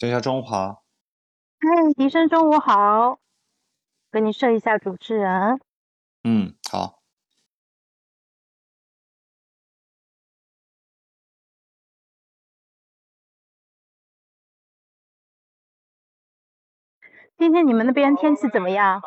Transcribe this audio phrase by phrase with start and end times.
[0.00, 0.84] 小小中午好。
[1.58, 3.18] 嗨，笛声中午好。
[4.12, 5.60] 给你设一下主持人。
[6.22, 7.02] 嗯，好。
[17.36, 19.02] 今天你们那边天气怎么样？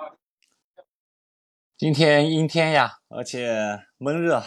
[1.78, 4.44] 今天阴天呀，而且闷热。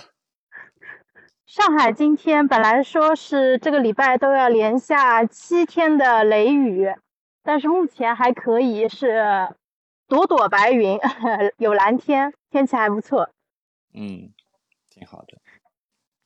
[1.55, 6.93] 上海今天本来说是这个礼拜都要连下七天的雷雨，
[7.45, 9.55] 但是目前还可以，是
[10.09, 10.99] 朵朵白云，
[11.59, 13.31] 有蓝天，天气还不错。
[13.95, 14.33] 嗯，
[14.91, 15.39] 挺好的。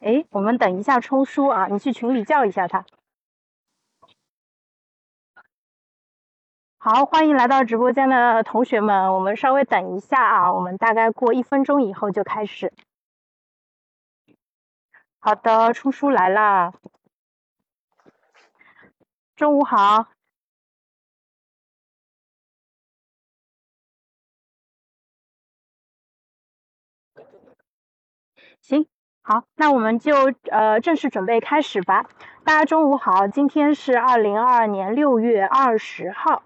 [0.00, 2.86] 哎，我们等一下冲叔啊，你去群里叫一下他。
[6.78, 12.72] 好，欢迎来到直播间的同学们，我们稍微等一下啊，我们大概过一分钟以后就开始。
[15.28, 16.72] 好的，出书来啦！
[19.36, 20.06] 中午好。
[28.62, 28.86] 行，
[29.20, 30.14] 好，那我们就
[30.50, 32.06] 呃正式准备开始吧。
[32.42, 36.42] 大家中午好，今天是二零二二年六月二十号，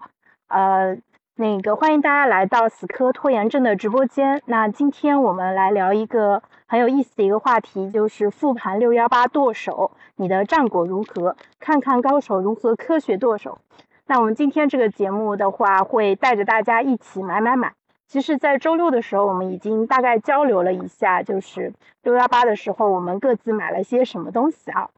[0.47, 0.97] 呃。
[1.43, 4.41] 那个欢迎大家来到死磕拖延症的直播间。
[4.45, 11.35] 那今天我们来聊一个很有意思的一个话题，就是复盘六幺八剁手，你的战果如何？
[11.59, 13.57] 看看高手如何科学剁手。
[14.07, 17.73] 那我们今天这个节目的话，会带着大家一起买买买。
[18.07, 21.73] 其实，在周六的时候，我们已经大概交流了一下，就是
[22.03, 24.89] 六幺八的时候，我们各自买了些什么东西啊？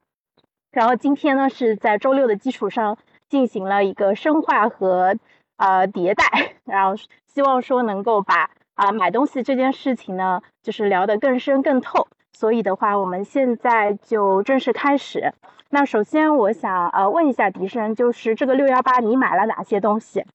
[0.72, 5.16] 然后今天呢，是在周六的基础上进行了一个深化和。
[5.58, 6.96] 呃，迭代， 然后
[7.26, 12.08] 希望说能够把啊买东西这件事情呢，就是聊得更深更透。
[12.34, 15.34] 所以的话，我们现在就正式开始。
[15.70, 20.26] 那首先我想呃问一下迪生，就是这个六幺八你买了哪些东西？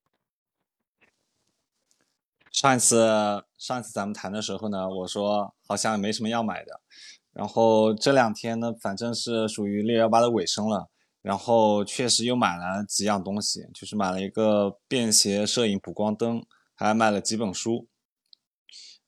[2.51, 6.81] 上一次上一次咱们谈的时候呢，我说好像没什么要买的。
[7.33, 10.89] 然后这两天呢，反正是属于六幺八的尾声了。
[11.23, 16.43] 然后确实又买了几样东西，就是买了一个便携摄影补光灯，
[16.75, 17.87] 还买了几本书，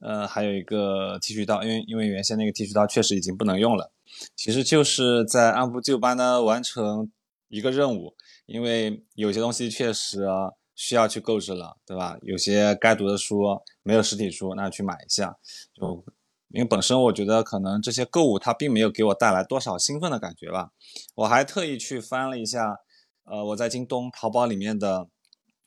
[0.01, 3.93] 呃，还有一个剃须刀，因为因为原先那个剃须刀确实已经不能用了。
[4.37, 7.11] 其实就是在按部就班的完成
[7.49, 8.15] 一个任务，
[8.47, 10.27] 因为有些东西确实
[10.75, 12.19] 需要去购置了，对吧？
[12.23, 13.43] 有些该读的书
[13.83, 15.37] 没有实体书，那去买一下
[15.75, 16.05] 就。
[16.53, 20.69] 因为本身我觉得可能这些购物它并没有给我带来多少兴奋的感觉吧，
[21.15, 22.77] 我还特意去翻了一下，
[23.25, 25.09] 呃，我在京东、淘宝里面的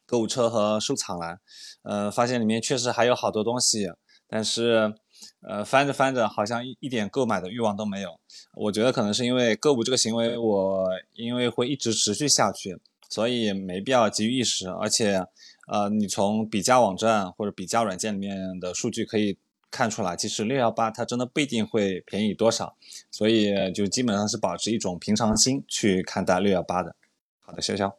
[0.05, 1.39] 购物车和收藏栏，
[1.81, 3.87] 呃，发现里面确实还有好多东西，
[4.27, 4.93] 但是，
[5.41, 8.19] 呃，翻着翻着好像一一点购买的欲望都没有。
[8.55, 12.77] 我觉得可能是因为购物这个行为，我因为会一直持续下去，
[13.09, 14.69] 所以没必要急于一时。
[14.69, 15.25] 而且，
[15.67, 19.39] 呃，你从比价网站或者比价软件里面的数据可以。
[19.77, 22.77] 看出来，其实六幺八它真的不一定会便宜多少，
[23.11, 26.95] 所以就基本上是保持一种平常心去看待六幺八的。
[27.41, 27.91] 好的，潇潇。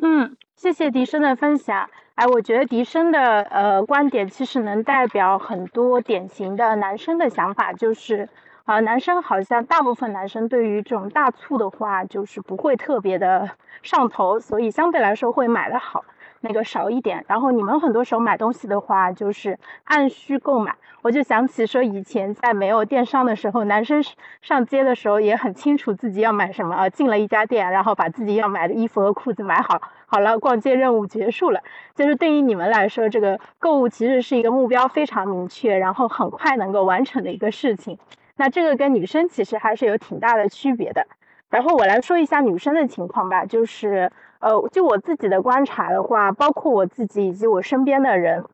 [0.00, 1.90] 嗯，谢谢笛声的分享。
[2.14, 8.28] 哎，我觉得笛声的呃观点其实能代表很多典型的男生的想法，就是
[8.64, 13.50] 啊，男生好像大部分男生对于这种大促的话，就是不会特别的
[13.82, 16.04] 上头，所以相对来说会买的好。
[16.46, 20.74] 那个少一点，然后你们很多时候买东西的话，就是按需购买。
[21.02, 24.02] 我就想起说，以前在没有电商的时候，男生
[24.42, 26.88] 上街的时候也很清楚自己要买什么啊。
[26.88, 31.60] 进了一家店，然后把自己要买的衣服和裤子买好，好了，逛街任务结束了。
[31.94, 37.98] 就是对于你们来说，这个购物其实是一个目标非常明确，然后很快能够完成的一个事情。
[38.36, 41.06] 那这个跟女生其实还是有挺大的区别的。
[41.48, 44.10] 然后我来说一下女生的情况吧，就是。
[44.46, 48.44] 呃，就我自己的观察的话，包括我自己以及我身边的人，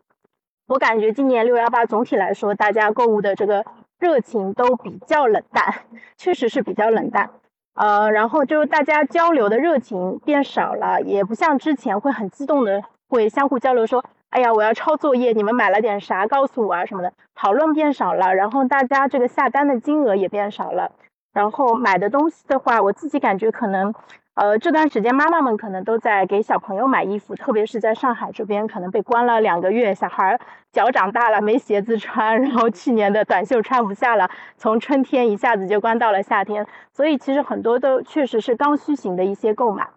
[0.66, 3.62] 我感觉今年六幺八总体来说，大家购物的这个
[3.98, 5.80] 热情都比较冷淡，
[6.16, 7.28] 确实是比较冷淡。
[7.74, 17.12] 呃，然后就是大家交流的热情变少了，也不像之前会很激动的会相互交流说，哎呀，我要抄作业，你们买了点啥，告诉我啊什么的。
[17.34, 20.90] 讨论变少了，然后大家这个下单的金额也变少了，
[21.34, 23.94] 然后买的东西的话，我自己感觉可能。
[24.34, 30.40] 呃，这段时间妈妈们可能都在给小朋友买衣服，特别是在上海这边，可能被关了两个月，小孩
[30.72, 39.90] 脚长大了没鞋子穿，然后去年的短袖穿不下了，从春天一下子就关到了夏天，所以其实很多都确实是刚需型的一些购买。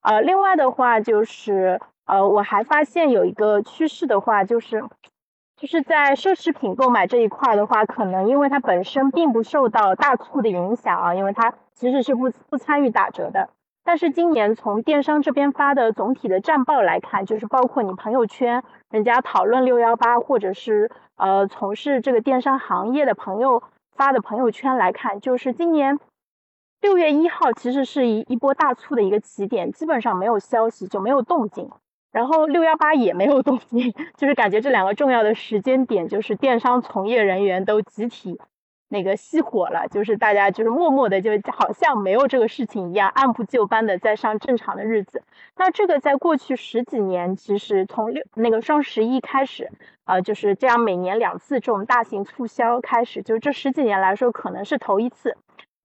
[0.00, 4.82] 呃，另外的话就是，呃，我还发现有一个趋势的话，就是
[5.54, 13.50] 就是在奢侈品购买这一块的话，可能因为它本身并不受到大促的影响啊，因为它其实是不不参与打折的。
[13.84, 23.62] 但是今年从电商这边发的总体的战报来看，就是包括你朋友圈人家讨论六幺八，或者是呃从事这个电商行业的朋友
[23.96, 25.98] 发的朋友圈来看，就是今年
[26.80, 31.70] 六月一号其实是一一波大促的一个起点，基本上没有消息就没有动静，
[32.12, 38.40] 然后六幺八也没有动静， 就是感觉这两个重要的时间点，就是电商从业人员都集体。
[38.92, 45.22] 那个熄火了，就是大家就是默默的，就好像没有这个事情一样，按部就班的在上正常的日子。
[45.56, 49.70] 那这个在过去十几年，其实从六那个双十一开始，
[50.04, 55.36] 呃，就是这样每年两次这种大型促销开始，就这十几年来说，可能是头一次。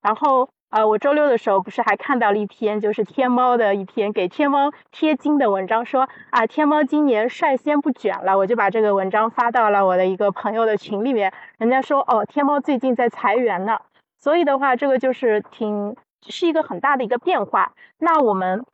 [0.02, 0.50] 然后。
[0.70, 13.80] 呃，我周六的时候不是还看到了一篇，就是天猫的一篇给天猫贴金的文章，说啊，天猫今年率先不卷了，我就把这个文章发到了我的一个朋友的群里面，人家说哦，天猫最近在裁员呢，
[14.18, 15.96] 所以的话，这个就是挺
[16.28, 17.72] 是一个很大的一个变化。
[18.00, 18.66] 那我们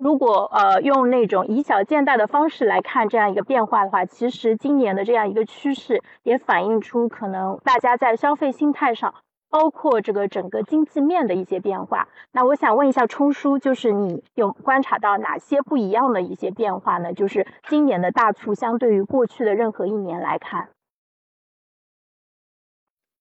[0.00, 9.12] 如果呃用那种以小见大的方式来看这样一个变化的话，其实今年的这样一个趋势也反映出可能大家在消费心态上。
[9.54, 17.14] 包括这个整个经济面的一些变化，那我想问一下冲叔，就是你有观察到哪些不一样的一些变化呢？
[17.14, 20.70] 就是今年的大促相对于过去的任何一年来看，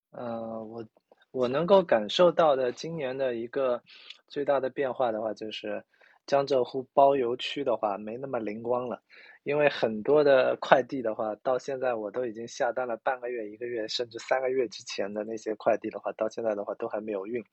[0.09, 0.83] 呃，我
[1.29, 3.83] 我能够感受到的今年的一个
[4.27, 5.85] 最大的变化的话，就是
[6.25, 9.03] 江浙沪包邮区的话没那么灵光了。
[9.43, 17.43] 因为很多的快递的话，到现在我都已经下单了半个月、一个月，甚至三个月之前的那些快递的话，到现在的话都还没有运。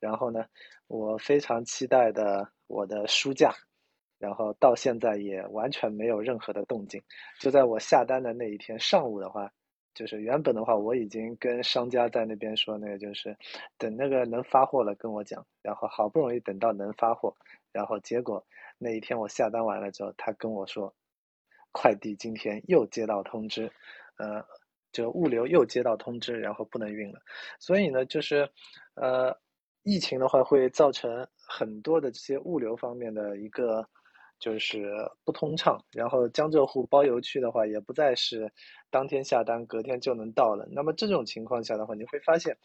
[0.00, 0.44] 然后呢，
[0.88, 3.54] 我非常期待的我的书架，
[4.18, 7.00] 然后到现在也完全没有任何的动静。
[7.38, 9.48] 就在我下单的那一天上午的话，
[9.94, 13.36] 就是原本的话我已经跟商家在那边说，那个就是
[13.78, 15.46] 等那个能发货了跟我讲。
[15.62, 17.36] 然后好不容易等到能发货，
[17.70, 18.44] 然后结果
[18.78, 20.92] 那一天我下单完了之后，他跟我说。
[21.78, 23.70] 快递今天又接到通知，
[24.16, 24.42] 呃，
[24.92, 27.20] 就物流又接到通知，然后不能运了。
[27.60, 28.48] 所以呢，就是，
[28.94, 29.36] 呃，
[29.82, 33.86] 疫情的话会造成很多的这些物流方面的一个
[34.38, 34.90] 就是
[35.22, 35.78] 不通畅。
[35.92, 38.50] 然后江浙沪包邮区的话也不再是
[38.90, 40.66] 当天下单隔天就能到了。
[40.72, 42.56] 那么这种情况下的话，你会发现，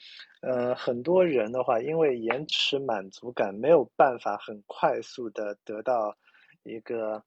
[0.42, 6.16] 呃，很多人的话因为延迟满足感没有办法很快速的得到
[6.64, 7.22] 一个。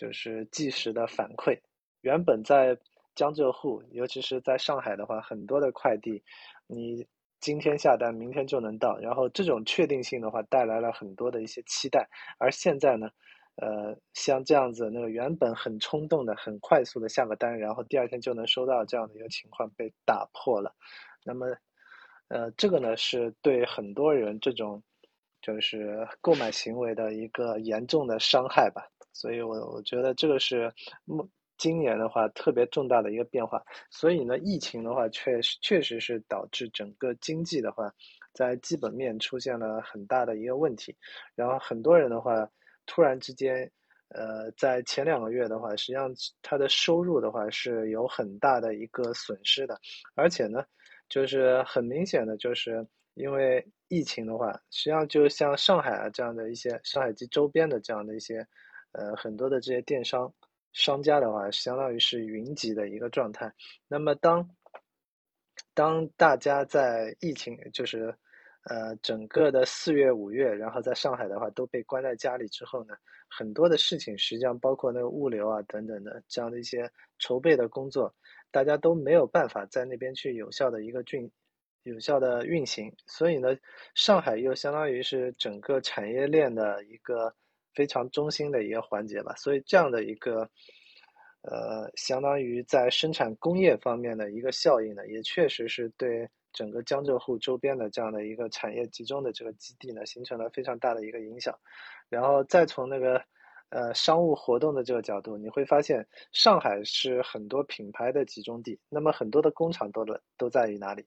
[0.00, 1.60] 就是即时的反馈，
[2.00, 2.74] 原本在
[3.14, 6.22] 江浙沪，尤其是在上海的话，很多的快递，
[6.66, 7.06] 你
[7.38, 12.08] 今天下单，明天就能到，然后这种确定性的话，带来了很多的一些期待。
[12.38, 13.10] 而现在呢，
[13.56, 20.74] 呃，像这样子，那个原本很冲动的、很快速的下个单，然后第二天就能收到这样的一个情况被打破了。
[21.26, 21.46] 那么，
[22.28, 24.82] 呃，这个呢，是对很多人这种
[25.42, 28.88] 就是购买行为的一个严重的伤害吧。
[29.12, 30.72] 所以，我我觉得这个是
[31.04, 33.62] 目今年的话特别重大的一个变化。
[33.90, 37.92] 所以呢，疫情的话，确实确实是导致整个经济的话，
[38.32, 40.96] 在基本面出现了很大的一个问题。
[41.34, 42.48] 然后很多人的话，
[42.86, 43.70] 突然之间，
[44.08, 49.78] 呃，在前两个月的话，实际上他的收入的话是有很大的一个损失的。
[50.14, 50.64] 而且呢，
[51.10, 58.46] 就是很明显的，就是因为疫情的话，实际上就像上海啊这样的一些上海及周边的这样的一些。
[58.92, 60.32] 呃，很多的这些电商
[60.72, 63.52] 商家的话，相当于是云集的一个状态。
[63.86, 64.48] 那么，当
[65.74, 68.12] 当大家在疫情，就是
[68.64, 72.94] 呃整个的四月、五月，然后在上海的话都被关在家里之后呢，
[73.28, 78.12] 很多的事情，实际上包括那个物流啊等等的这样的一些筹备的工作，
[78.50, 81.30] 大家都没有办法在那边去有效的一个运
[81.84, 82.92] 有效的运行。
[83.06, 83.56] 所以呢，
[83.94, 87.32] 上海又相当于是整个产业链的一个。
[87.74, 90.48] 非常中心的一个环节吧，所以这样的一个，
[91.42, 101.56] 呃，相当于在生产工业方面的一个效应呢，也确实是对整个江浙沪周边的这样的一个产业集中的这个基地呢，形成了非常大的一个影响。
[102.08, 103.22] 然后再从那个
[103.68, 111.06] 呃商务活动的这个角度，你会发现上海是很多品牌的集中地，那么很多的工厂都的都在于哪里？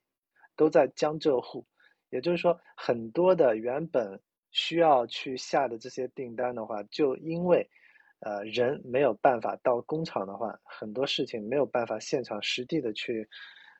[0.56, 1.66] 都在江浙沪，
[2.10, 4.20] 也就是说很多的原本。
[4.54, 7.68] 需要去下的这些订单的话，就因为，
[8.20, 13.28] 呃，人没有办法到工厂的话，很多事情没有办法现场实地的去，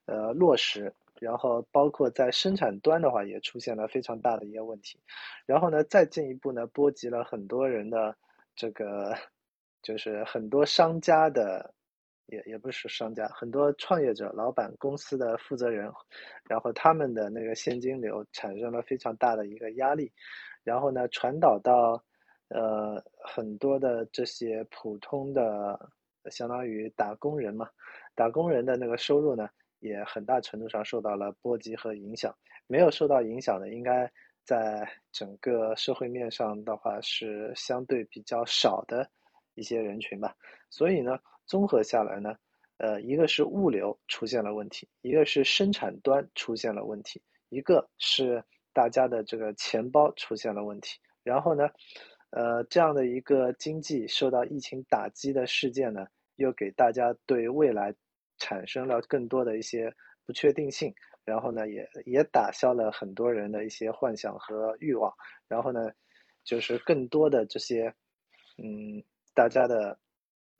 [0.04, 0.92] 呃，落实。
[1.20, 4.98] 然后包括在生产端的话，也出现了非常大的一个问题。
[5.46, 8.14] 然后呢，再进一步呢，波及了很多人的
[8.56, 9.16] 这个，
[9.80, 11.72] 就是很多商家的
[12.26, 15.90] 也也不是商家，很多创业者、老板、公司的负责人，
[16.48, 20.12] 然后他们的那个现金流产生了非常大的一个压力，
[20.64, 22.02] 然后呢，传导到
[22.48, 25.78] 呃很多的这些普通的，
[26.30, 27.68] 相当于打工人嘛，
[28.16, 32.34] 打工人的那个收入呢，也很大程度上受到了波及和影响。
[32.66, 34.10] 没有受到影响的，应该
[34.44, 39.08] 在整个社会面上的话是相对比较少的
[39.54, 40.34] 一些人群吧。
[40.70, 41.18] 所以呢。
[41.46, 42.34] 综合下来呢，
[42.78, 48.42] 呃，一个是物流出现了问题，一个是生产端出现了问题，一个是
[48.74, 50.98] 大家的这个钱包出现了问题。
[51.22, 51.66] 然后呢，
[52.30, 57.94] 呃，这样的一个经济受到疫情打击的事件呢，又给大家对未来
[58.36, 59.94] 产生了更多的一些
[60.26, 60.92] 不确定性。
[61.24, 65.10] 然后呢，也也打消了很多人的一些幻想和欲望。
[65.48, 65.90] 然后呢，
[66.44, 67.94] 就是更多的这些，
[68.58, 69.02] 嗯，
[69.32, 69.98] 大家的。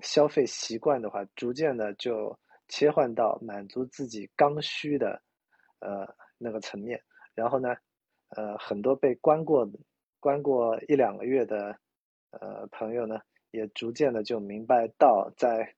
[0.01, 2.37] 消费习惯的话，逐渐的就
[2.69, 5.23] 切换到满足自己刚需的，
[5.79, 6.05] 呃
[6.37, 7.01] 那个层面。
[7.33, 7.77] 然后呢，
[8.31, 9.69] 呃很多被关过
[10.21, 11.77] 关过一两个月的，
[12.31, 15.75] 呃朋友呢，也逐渐的就明白到，在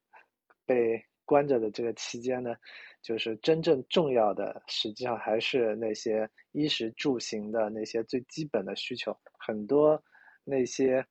[0.64, 2.54] 被关着的这个期间呢，
[3.02, 9.16] 就是真正重要的，实际上还是那些衣食住行的那些最基本的需求。
[9.38, 10.02] 很多
[10.44, 11.06] 那些。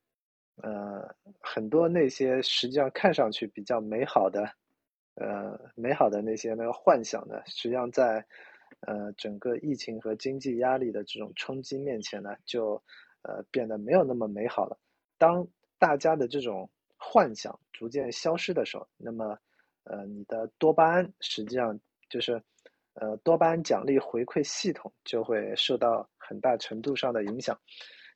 [0.63, 4.49] 呃，很多那些实际上看上去比较美好的，
[5.15, 8.25] 呃，美好的那些那个幻想呢，实际上在
[8.81, 12.81] 呃整个疫情和经济压力的这种冲击面前呢，就
[13.23, 14.77] 呃变得没有那么美好了。
[15.17, 19.37] 当大家的这种幻想逐渐消失的时候，那么
[19.83, 21.79] 呃你的多巴胺实际上
[22.09, 22.41] 就是
[22.93, 27.59] 呃多巴胺奖励回馈系统就会受到很大程度上的影响。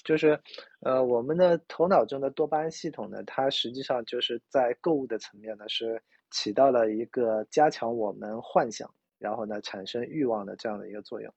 [0.06, 0.40] 就是，
[0.80, 6.02] 呃，我们的头脑中的多巴胺系统呢，它实际上就是在购物的层面呢，是
[6.32, 8.90] 起到了一个加强我们幻想，
[9.20, 11.32] 然后呢产生欲望的这样的一个作用。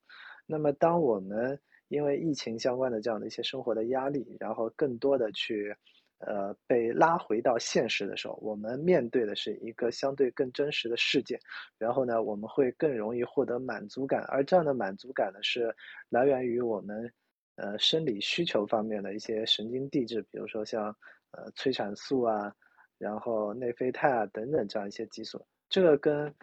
[0.47, 5.77] 那么，当我们因为疫情相关的这样的一些生活的压力，然后更多的去，
[6.19, 11.39] 呃，被拉回到现实的时候，我们面对的是一个相对更真实的世界，
[11.79, 15.75] 然后呢，我们会更容易获得满足感，而这样的满足感呢，是
[16.09, 17.13] 来源于我们。
[17.57, 20.87] 呃，生理需求方面的一些神经递质，比如说像
[21.33, 22.51] 呃催产素啊，
[22.97, 26.35] 然后内啡肽啊等等这样一些激素，这个跟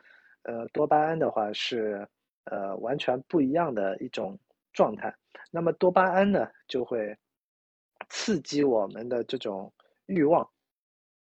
[0.43, 2.07] 呃多巴胺的话是
[2.45, 4.37] 呃完全不一样的一种
[4.73, 5.13] 状态。
[5.51, 7.17] 那么多巴胺呢，就会
[8.09, 9.71] 刺激我们的这种
[10.05, 10.49] 欲望，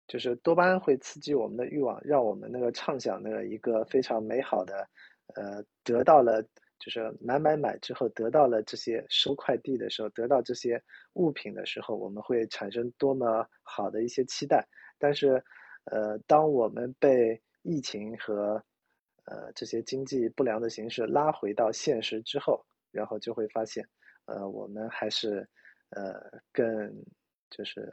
[0.06, 4.88] 就是多巴胺会刺激我们的欲望，让我们那个畅想的一个非常美好的
[5.34, 6.44] 呃得到了。
[6.80, 10.80] 就是买买买之后得到了这些收快递的时候，得到这些
[11.14, 14.64] 物品的时候，我们会产生多么好的一些期待。
[14.96, 15.42] 但是，
[15.86, 18.62] 呃，当我们被疫情和
[19.30, 23.86] 呃这些经济不良的形势拉回到现实之后，然后就会发现，
[24.26, 25.48] 呃，我们还是
[25.90, 26.14] 呃
[26.52, 26.64] 更
[27.50, 27.92] 就是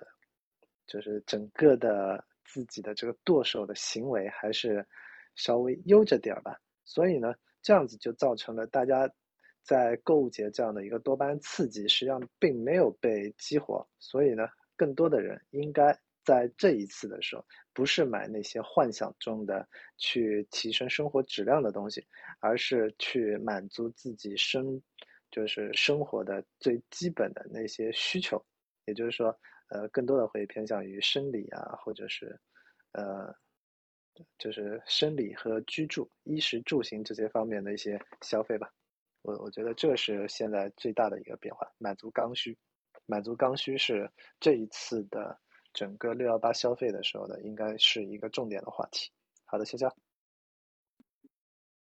[0.87, 4.85] 就是整个的自己的这个剁手的行为还是
[5.35, 6.59] 稍微悠着点儿吧。
[6.83, 7.33] 所以呢。
[7.65, 9.09] 这样子就造成了大家
[9.63, 13.83] 在购物节这样的一个多巴胺刺激，实际上并没有被激活。
[13.97, 19.65] 所以呢，更多的人应该在这一次的时候，不是买那些幻想中的
[19.97, 22.05] 去提升生活质量的东西，
[22.39, 24.81] 而是去满足自己生
[25.31, 28.43] 就是生活的最基本的那些需求。
[28.85, 29.27] 也就是说，
[29.69, 32.37] 呃，更多的会偏向于生理啊，或者是
[32.91, 33.33] 呃。
[34.37, 38.71] 就是生理和居住、衣食住行这些方面的一些消费吧，
[39.23, 42.57] 我我觉得这是现在最大的一个变化，满足刚需，
[43.05, 45.37] 满足刚需是这一次的
[45.75, 49.11] 整个六幺八消费的时候呢，应该是一个重点的话题。
[49.45, 49.87] 好的，谢谢。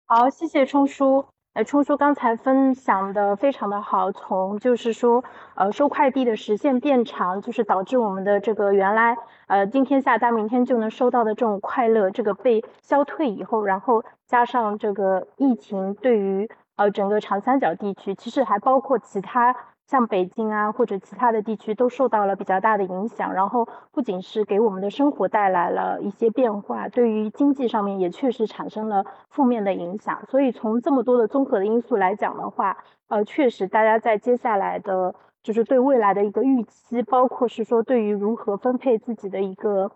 [0.05, 1.25] 好，谢谢冲叔。
[1.53, 5.23] 呃，冲叔刚才分享的非常的好，从就是说，
[5.55, 9.15] 呃，收快递的时限变长，就是导致我们的这个原来，
[9.47, 19.55] 呃，今天下单明天就能收到的这种快乐，这个被消退以后，然后加上这个疫情对于呃整个长三角地区，其实还包括其他。
[19.89, 30.23] 像北京啊，或者其他的地区都受到了比较大的影响，然后不仅是给我们的生活带来了一些变化，对于经济上面也确实产生了负面的影响。
[30.27, 32.77] 所以从这么多的综合的因素来讲的话，
[33.07, 39.89] 呃，确实大家在接下来的，就是对未来的一个预期，包括是说对于如何分配自己的一个，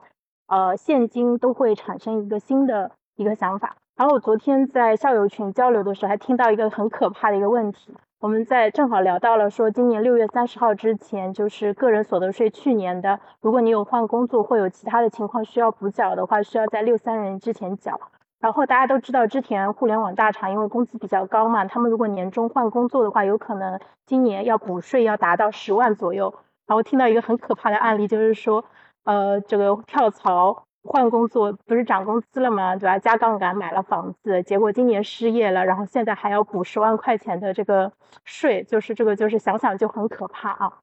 [0.48, 3.76] 呃，现金，都会产生一个新的一个想法。
[3.96, 7.94] 然后我昨天在校友群交流的时候，还听到一个很可怕的一个问题。
[8.20, 18.00] 我们在正好聊到了说，今年六月三十号之前，就是个人所得税去年的，如果你有换工作或有其他的情况需要补缴的话，需要在六三零之前缴。
[18.40, 26.34] 然后大家都知道，之前互联网大厂因为工资比较高嘛，他们如果年终换工作的话，有可能今年要补税要达到十万左右。
[26.66, 28.66] 然后听到一个很可怕的案例，就是说，
[29.04, 30.66] 呃，这个跳槽。
[30.84, 32.76] 换工作不是涨工资了吗？
[32.76, 33.00] 对吧？
[33.00, 37.92] 加杠杆买了房子，结果今年失业了，然后现在还要补十万块钱的这个
[38.26, 40.83] 税，就是这个就是想想就很可怕啊。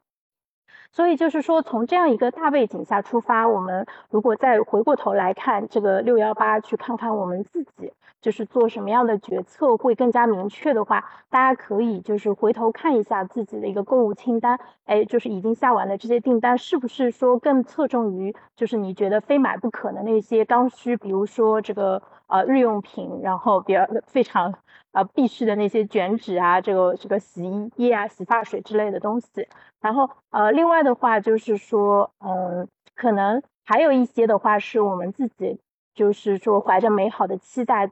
[0.92, 7.92] 所以就是说，从这样一个大背景下出发，我们如果再回过头来看这个六幺八，去看看我们自己。
[8.20, 24.54] 就是做什么样的决策会更加明确的话，大家可以就是回头看一下自己的一个购物清单，哎，就是已经下完的这些订单，是不是说更侧重于就是你觉得非买不可的那些刚需，比如说这个呃日用品，然后比较非常
[24.92, 29.46] 呃必须的那些卷纸啊，这个这个洗衣液啊、洗发水之类的东西。
[29.80, 35.58] 然后呃，另外的话就是说，嗯，可能还有一些的话是我们自己
[35.94, 37.90] 就是说怀着美好的期待。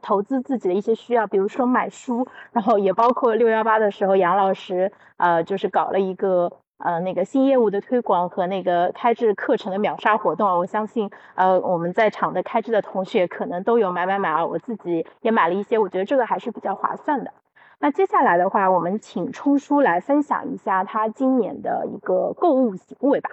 [0.00, 10.48] 投资自己的一些需要，比如说买书，然后也包括六幺八的时候，杨老师呃就是搞了一个呃那个新业务的推广和那个开智课程的秒杀活动。
[10.58, 17.32] 我相信呃我们在场的开智的同学可能都有买买买啊，我自己也买了一些，我觉得这个还是比较划算的。
[17.78, 23.30] 那接下来的话，我们请冲叔来分享一下他今年的一个购物行为吧。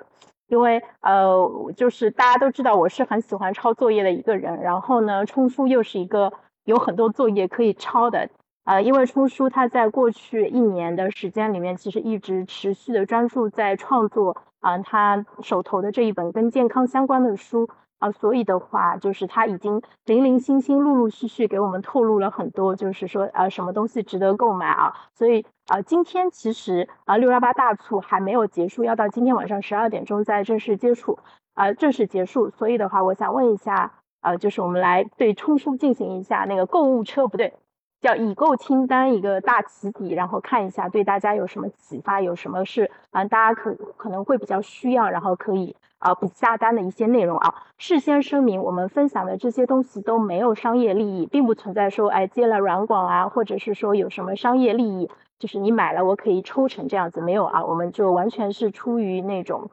[0.47, 6.31] 因为呃，就是大家都知道我是很喜欢抄作业的一个人，然后呢，冲叔又是一个
[6.65, 8.29] 有很多作业可以抄的，
[8.65, 17.69] 呃，因为冲叔他在过去一年的时间里面，其实一直持续的专注在创作啊，他手头的这一本跟健康相关的书。
[17.99, 24.93] 啊，所以的话，就是他已经零零星星、陆陆续续给我们透露了很多，就是说，呃，什么东西值得购买啊？
[25.13, 31.17] 所以，啊，今天其实啊，六幺八大促还没有结束，要到今天晚上十二点钟再正式结束，
[31.54, 32.49] 啊，正式结束。
[32.49, 37.54] 所以的话，我想问一下，呃，就是我们来对冲叔进行一下那个购物车，不对，
[38.03, 45.75] 叫已购清单一个大起底，然后看一下对大家有什么启发，有什么是啊，大家可可能会比较需要，然后可以。
[45.99, 59.69] 啊，不下单的一些内容啊，事先声明，我们分享的这些东西都没有商业利益，并不存在说，哎，接了软广啊，或者是说有什么商业利益，就是你买了我可以抽成这样子，没有啊，我们就完全是出于那种，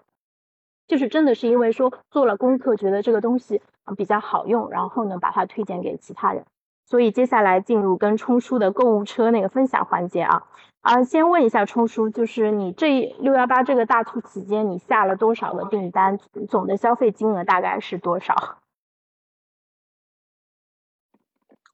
[0.86, 3.60] 就是真的是因为说做了功课，觉得这个东西
[3.96, 6.44] 比较好用，然后呢把它推荐给其他人。
[6.90, 10.48] 所以接下来进入跟冲叔的购物车那个分享环节啊
[10.80, 16.18] 啊，先问一下冲叔，就是你这六幺八这个大促期间，你下了多少个订单？
[16.48, 18.58] 总的消费金额大概是多少？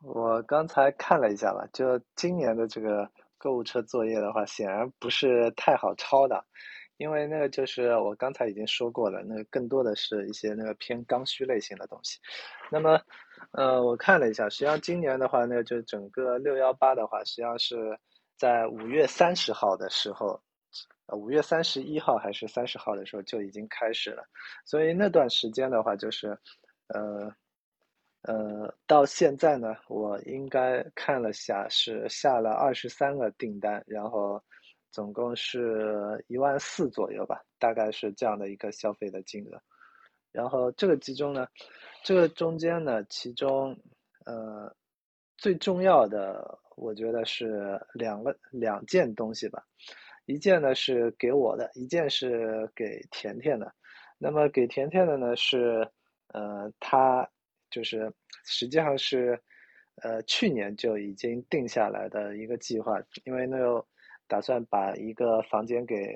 [0.03, 6.45] 我刚才看了一下吧，就今年的这个购物车作业的话，显然不是太好抄的，
[6.99, 12.19] 因为那个就是我刚才已经说过了，那个更多的是一些那个偏刚需类型的东西，
[12.71, 13.01] 那么。
[13.53, 17.99] 呃，我看了一下，实际上今年的话呢，就整个六幺八的话，实际上是
[18.37, 20.41] 在五月三十号的时候，
[21.07, 24.25] 呃，五月三十一号还是三十号的时候就已经开始了，
[24.65, 26.39] 所以那段时间的话，就是，
[26.89, 27.33] 呃，
[28.23, 34.43] 呃，到现在呢，我应该看了下，是下了二十三个订单，然后
[34.91, 39.63] 总共是一万四左右吧，大概是这样的一个消费的金额。
[40.37, 41.49] 然后这个集中呢，
[42.05, 43.75] 这个中间呢，其中
[44.27, 44.71] 呃
[45.39, 49.65] 最重要的，我觉得是两个两件东西吧。
[50.27, 53.73] 一件呢是给我的，一件是给甜甜的。
[54.19, 55.89] 那么给甜甜的呢是
[56.35, 57.27] 呃，他
[57.71, 58.13] 就是
[58.45, 59.41] 实际上是
[60.03, 63.83] 呃去年就已经定下来的一个计划，因为那个
[64.27, 66.15] 打算把一个房间给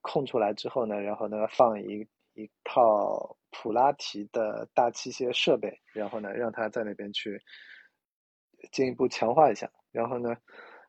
[0.00, 3.36] 空出来之后呢，然后呢放一一套。
[3.52, 7.42] 普拉提的大器械设备，然后呢，让他在那边去
[8.70, 9.68] 进一步强化一下。
[9.90, 10.36] 然后呢，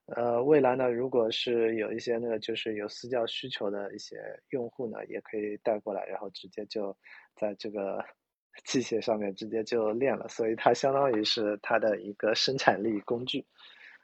[0.05, 4.15] 呃，未来呢，如果是有一些那个就是有私教需求的一些
[4.49, 6.95] 用户呢，也可以带过来，然后直接就
[7.35, 8.05] 在这个
[8.63, 10.27] 器械上面直接就练了。
[10.27, 13.43] 所以它相当于是它的一个生产力工具。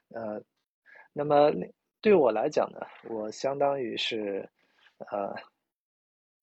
[0.10, 0.41] 呃，
[1.13, 1.52] 那么
[2.02, 4.50] 对我来讲呢，我相当于是
[5.12, 5.36] 呃。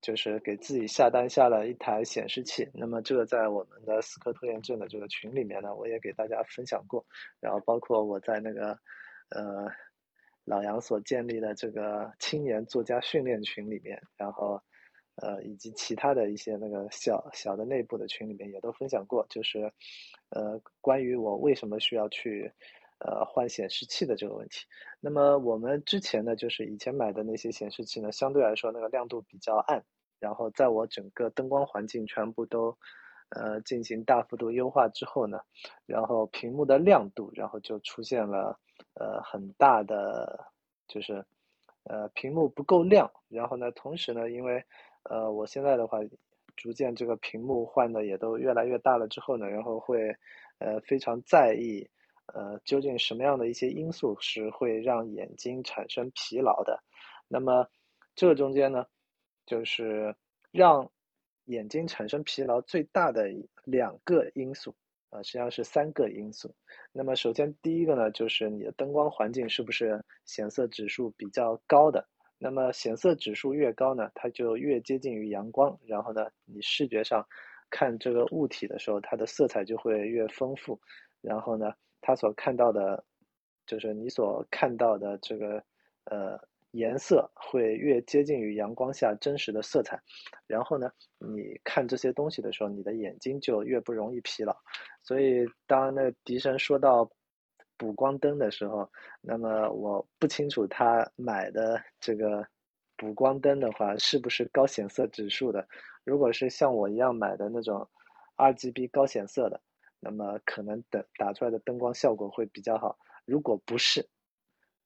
[0.04, 7.02] 就是给自己下单下了一台显示器，那么这个在我们的死磕拖延症的这个群里面呢，我也给大家分享过，
[7.40, 8.78] 然后包括我在那个
[9.30, 9.66] 呃
[10.44, 14.60] 老杨所建立的这个青年作家训练群里面，然后
[15.16, 19.72] 呃，以及其他的一些那个小小的内部的群里面也都分享过，就是
[20.28, 22.52] 呃，关于我为什么需要去
[22.98, 24.66] 呃换显示器的这个问题。
[25.00, 29.84] 那么我们之前呢，就是以前买的那些显示器呢，相对来说那个亮度比较暗，
[30.18, 32.76] 然后在我整个灯光环境全部都
[33.30, 35.40] 呃进行大幅度优化之后呢，
[35.86, 38.58] 然后屏幕的亮度，然后就出现了
[38.94, 40.46] 呃很大的
[40.88, 41.24] 就是
[41.84, 44.64] 呃屏幕不够亮，然后呢，同时呢，因为
[45.04, 45.98] 呃，我现在的话，
[46.56, 50.16] 逐渐这个屏幕换的也都越来越大了之后呢，然后会，
[50.58, 51.86] 呃，非常在意，
[52.26, 56.82] 呃，究竟什么样的一些因素是会让眼睛产生疲劳的？
[57.28, 57.68] 那么
[58.14, 58.86] 这中间呢，
[59.46, 60.14] 就是
[60.50, 60.90] 让
[61.44, 63.28] 眼睛产生疲劳最大的
[63.64, 64.74] 两个因素，
[65.10, 66.54] 啊，实际上是三个因素。
[66.92, 72.08] 那么首先第一个呢，就是你的灯光环境是不是显色指数比较高的？
[72.38, 77.26] 那么显色指数越高呢，它就越接近于阳光，然后呢，你视觉上
[77.70, 80.78] 看这个物体的时候，它的色彩就会越丰富，
[81.20, 81.72] 然后呢，
[82.04, 83.02] 它所看到的，
[83.66, 85.62] 就是你所看到的这个
[86.04, 86.38] 呃
[86.72, 89.98] 颜色会越接近于阳光下真实的色彩，
[90.46, 94.54] 然后呢，你看这些东西的时候，你的眼睛就越不容易疲劳。
[95.02, 97.10] 所以当那迪生说到。
[97.76, 98.88] 补光灯的时候，
[99.20, 102.46] 那么我不清楚他买的这个
[102.96, 105.66] 补光灯的话是不是高显色指数的。
[106.04, 107.86] 如果是像我一样买的那种
[108.36, 109.60] RGB 高显色的，
[110.04, 112.96] 那么可能等打出来的灯光效果会比较好。
[113.24, 114.06] 如果不是，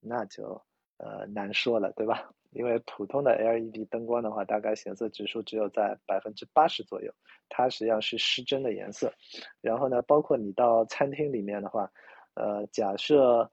[0.01, 0.63] 那就
[0.99, 2.31] 呃难说了，对吧？
[2.53, 7.13] 因为普通的 LED 灯光的话，大概显色指数只有在百分之八十左右，
[7.49, 9.13] 它实际上是失真的颜色。
[9.61, 11.91] 然后呢，包括你到餐厅里面的话。
[12.35, 13.51] 呃，假设，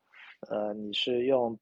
[0.47, 1.57] 呃，你是用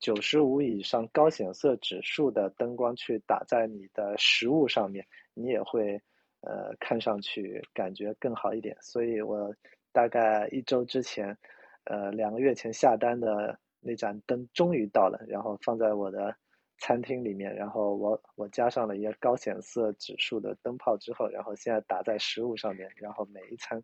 [0.00, 6.02] 九十五以上高显色指数的灯光去打在你的食物上面，你也会，
[6.46, 8.76] 呃，看上去感觉更好一点。
[8.80, 9.54] 所以我
[9.92, 11.36] 大概一周之前，
[11.84, 16.36] 呃，两个月前下单的那盏灯终于到了，然后放在我的
[16.78, 23.82] 餐厅里面，然后我我加上了一个高显色指数的灯泡之后，然后现在打在食物上面，然后每一餐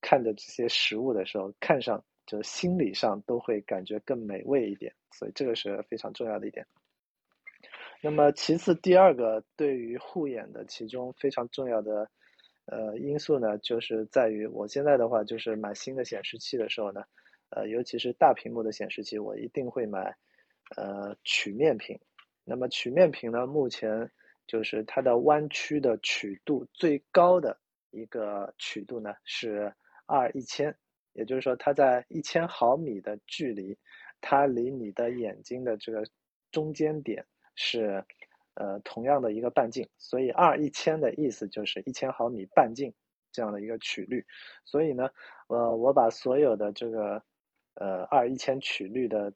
[0.00, 2.02] 看着这些食物的时候，看上。
[2.26, 6.64] 就心理上都会感觉更美味一点，所以这个是非常重要的一点。
[8.02, 12.10] 那么其次，第二个对于护眼的其中非常重要的
[12.64, 17.02] 呃因素呢，就是在于我现在的话，就是买新的显示器的时候呢，
[17.50, 20.16] 呃，尤其是大屏幕的显示器，我一定会买
[20.76, 21.98] 呃曲面屏。
[22.44, 24.10] 那么曲面屏呢，目前
[24.46, 27.58] 就是它的弯曲的曲度最高的
[27.90, 29.72] 一个曲度呢是
[30.06, 30.74] 二一千。
[31.12, 33.76] 也就是说，它在一千毫米的距离，
[34.20, 36.04] 它离你的眼睛的这个
[36.52, 37.26] 中间点
[37.62, 38.02] 是，
[38.54, 39.86] 呃，同样的一个半径。
[39.98, 42.90] 所以二一千的意思就是一千毫米半径
[43.30, 44.24] 这样的一个曲率。
[44.64, 45.10] 所以呢，
[45.48, 47.22] 呃，我把所有的这个，
[47.74, 49.30] 呃，二一千曲率的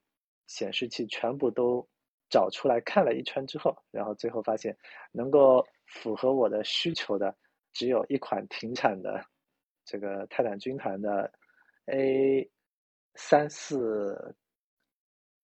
[0.46, 1.86] 显示器全部都
[2.30, 4.74] 找出来看了一圈之后，然后最后发现，
[5.12, 7.36] 能够符合我的需求的
[7.74, 9.22] 只有一款停产的
[9.84, 11.30] 这个泰坦军团的。
[11.86, 12.50] A
[13.16, 14.34] 三四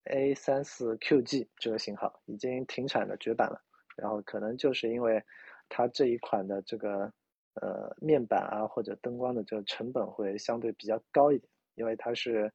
[0.05, 3.61] A 三四 QG 这个型号已经停产了，绝版了。
[3.95, 5.23] 然后可能就是因为
[5.69, 7.13] 它这一款的这个
[7.53, 12.51] 呃面板啊或者灯光的这个成本会相对比较高一点，因为它是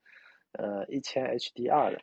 [0.53, 2.01] 呃一千 HDR 的，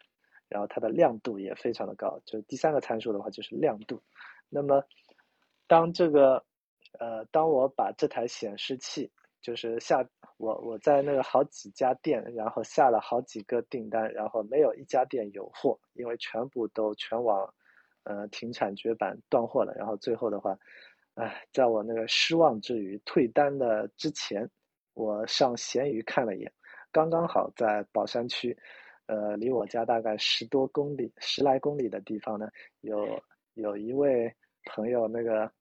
[0.48, 2.22] 然后它的亮度也非常的高。
[2.26, 4.02] 就第三个参数的话就是亮度。
[4.50, 4.86] 那么
[5.68, 6.46] 当这个
[7.00, 9.12] 呃当我把这台显示器
[9.44, 17.54] 就是下我我在那个好几家店，然后下了好几个订单，然后没有一家店有货，因为全部都全网，
[18.06, 19.74] 呃停产绝版断货了。
[19.76, 20.58] 然后最后的话，
[21.16, 24.50] 哎，在我那个失望之余退单的之前，
[24.94, 26.50] 我上闲鱼看了一眼，
[26.94, 28.58] 刚刚好在宝山区，
[29.08, 33.22] 呃离我家大概十多公里十来公里的地方呢，有
[33.56, 35.52] 有一位朋友那个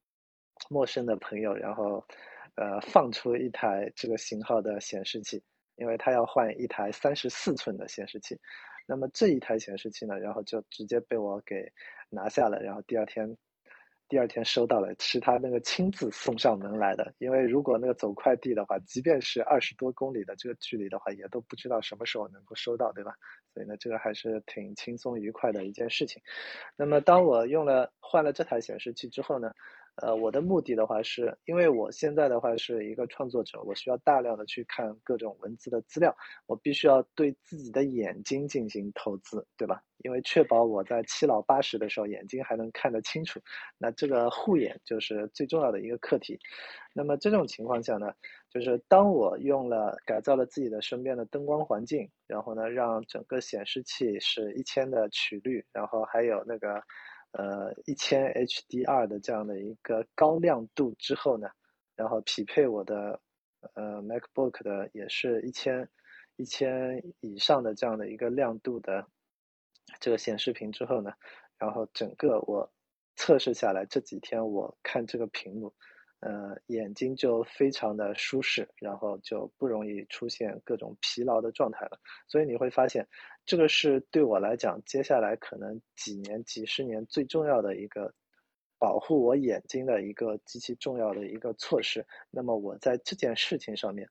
[0.70, 2.04] 陌生的朋友，然后。
[2.54, 5.42] 呃，放出一台这个型号的显示器，
[5.76, 8.38] 因为他要换一台三十四寸的显示器。
[8.86, 11.66] 那么这一台显示器呢，然后就直接被我给
[12.10, 12.60] 拿下了。
[12.60, 13.34] 然后第二天，
[14.06, 17.14] 第二天收到了，是他那个亲自送上门来的。
[17.18, 23.14] 因为如果那个走快递的话，即便是二十多公里的这个距离的话，也都不知道什么时候能够收到，对吧？
[23.54, 26.20] 所以呢，这个还是挺轻松愉快的一件事情。
[26.76, 29.50] 那么当我用了换了这台显示器之后呢？
[29.96, 39.82] 呃，我的目的的话是，因为我现在的话是一个创作者，我需要大量的去看各种文字的资料，我必须要对自己的眼睛进行投资，对吧？
[39.98, 43.38] 因为确保我在七老八十的时候眼睛还能看得清楚，
[43.76, 46.38] 那这个护眼就是最重要的一个课题。
[46.94, 48.12] 那么这种情况下呢，
[48.50, 56.82] 就是当我用了改造了自己的身边的灯光环境，然后呢，让整个显示器是一千的曲率，然后还有那个。
[57.32, 61.48] 呃，一千 HDR 的这样的一个高亮度之后呢，
[61.96, 63.20] 然后匹配我的
[63.74, 65.88] 呃 MacBook 的也是一千
[66.36, 69.06] 一千以上的这样的一个亮度的
[70.00, 71.12] 这个显示屏之后呢，
[71.58, 72.70] 然后整个我
[73.16, 75.74] 测试下来这几天我看这个屏幕。
[76.24, 81.98] 呃，眼睛就非常的舒适，然后就不容易出现各种疲劳的状态了。
[82.28, 83.04] 所以你会发现，
[83.44, 88.14] 这个是对我来讲，接下来可能几年、几十年最重要的一个
[88.78, 92.06] 保护我眼睛的一个极其重要的一个措施。
[92.30, 94.08] 那么我在这件事情上面，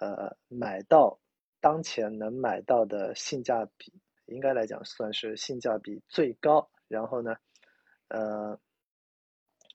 [0.00, 1.20] 呃，买到
[1.60, 3.92] 当前能买到的性价比，
[4.24, 6.66] 应该来讲算是性价比最高。
[6.88, 7.36] 然后呢，
[8.08, 8.58] 呃，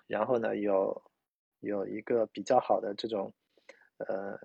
[0.07, 1.03] 然后呢有。
[1.61, 3.33] 有一个比较好的这种，
[3.97, 4.37] 呃，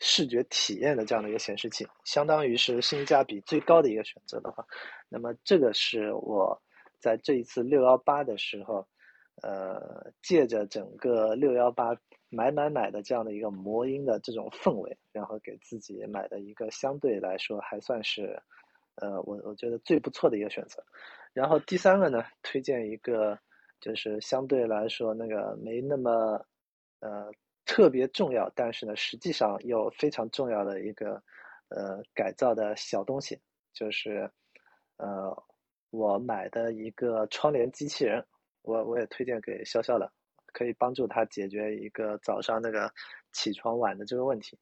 [0.00, 4.66] 视觉体验的这样的一个显示器，相当于是性价比最高的一个选择的话，
[5.08, 6.60] 那么这个是我
[7.00, 8.86] 在这一次六幺八的时候，
[9.42, 11.96] 呃，借着整个六幺八
[12.28, 18.38] 买买买的这样的一个魔音的这种氛围，然后给自己买的一个相对来说还算是，
[18.96, 20.84] 呃，我我觉得最不错的一个选择。
[21.32, 23.38] 然后第三个呢，推荐一个。
[23.84, 26.42] 就是相对来说那个没那么，
[27.00, 27.30] 呃，
[27.66, 31.22] 特别重要，但是呢，实际上又非常重要的一个，
[31.68, 33.38] 呃，改造的小东西，
[33.74, 34.30] 就是，
[34.96, 35.36] 呃，
[35.90, 38.24] 我买的一个窗帘机器人，
[38.62, 40.10] 我我也推荐给潇潇了，
[40.54, 42.90] 可以帮助他解决一个早上那个
[43.34, 44.58] 起床晚的这个问题。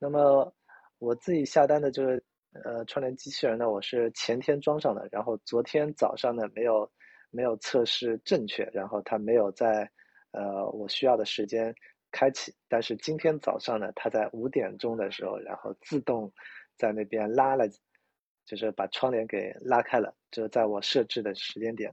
[0.00, 0.52] 那么
[0.98, 2.20] 我自己下单的这个
[2.64, 6.90] 呃窗帘机器人呢，我是前天装上的，然后昨天早上呢没有。
[7.34, 9.90] 没有测试正确，然后它没有在
[10.30, 11.74] 呃我需要的时间
[12.12, 12.54] 开启。
[12.68, 16.32] 但是今天早上呢，它在五点钟的时候，然后自动
[16.76, 17.68] 在那边拉了，
[18.46, 21.92] 就是把窗帘给拉开了，就在我设置的时间点。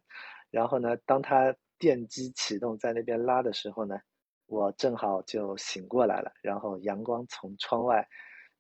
[0.52, 4.00] 然后呢，当它电机启动在那边拉的时候呢，
[4.46, 6.32] 我正好就醒过来了。
[6.44, 8.08] 然后阳光从窗外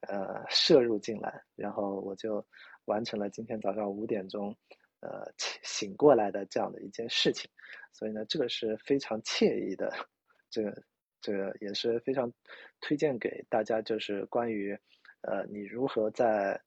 [0.07, 2.43] 呃射入进来，然后我就
[2.85, 4.57] 完成了今天早上五点钟。
[5.01, 5.31] 呃，
[5.63, 7.49] 醒过来的这样的一件事情，
[7.91, 9.91] 所以呢，这个是非常惬意的，
[10.49, 10.83] 这个
[11.19, 12.31] 这个也是非常
[12.79, 14.77] 推荐给大家，就是关于
[15.21, 16.61] 呃，你如何在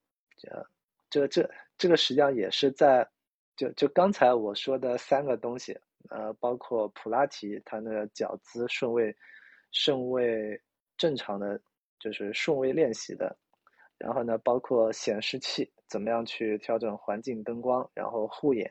[0.50, 0.64] 呃，
[1.08, 3.08] 这这这个实际上也是在
[3.56, 5.78] 就就刚才我说的三个东西，
[6.10, 9.16] 呃，包括普拉提它那个脚姿顺位
[9.70, 10.60] 顺位
[10.96, 11.60] 正常的，
[12.00, 13.36] 就是顺位练习的。
[14.04, 18.70] 然后呢，包括显示器怎么样去调整环境灯光，然后护眼，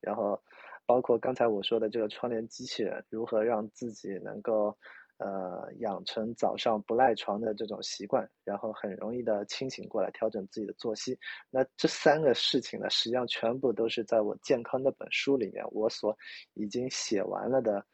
[0.00, 0.40] 然后
[0.86, 4.72] 包括刚才我说的这个窗帘机器人，如何让自己能够
[5.18, 11.18] 呃养成早上不赖床的这种习惯，然后很容易的清醒过来，调整自己的作息。
[11.50, 16.16] 那这三个事情呢，实际上全部都是在我健康那本书里面我所
[16.54, 17.84] 已经写完了的，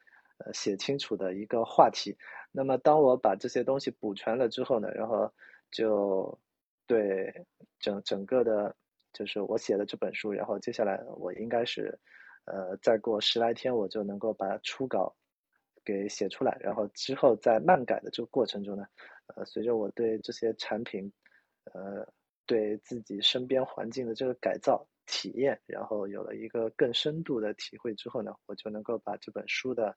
[0.45, 2.15] 呃写清楚的一个话题。
[2.51, 5.33] 那么当我把这些东西补全了之后呢，然后
[5.71, 6.37] 就。
[6.87, 7.45] 对，
[7.79, 8.73] 整整个的，
[9.11, 11.99] 就是我写的这本书，然后接下来我应该是，
[12.45, 15.13] 呃，再过十来天我就能够把初稿
[15.83, 18.85] 给写出来，然后之后在漫改的这个过程中呢，
[19.35, 21.11] 呃，随着我对这些产品，
[21.73, 22.07] 呃，
[22.45, 29.93] 对自己身边环境的这个改造体验，然后有了一个更深度的体会之后呢，我就能够把这本书的，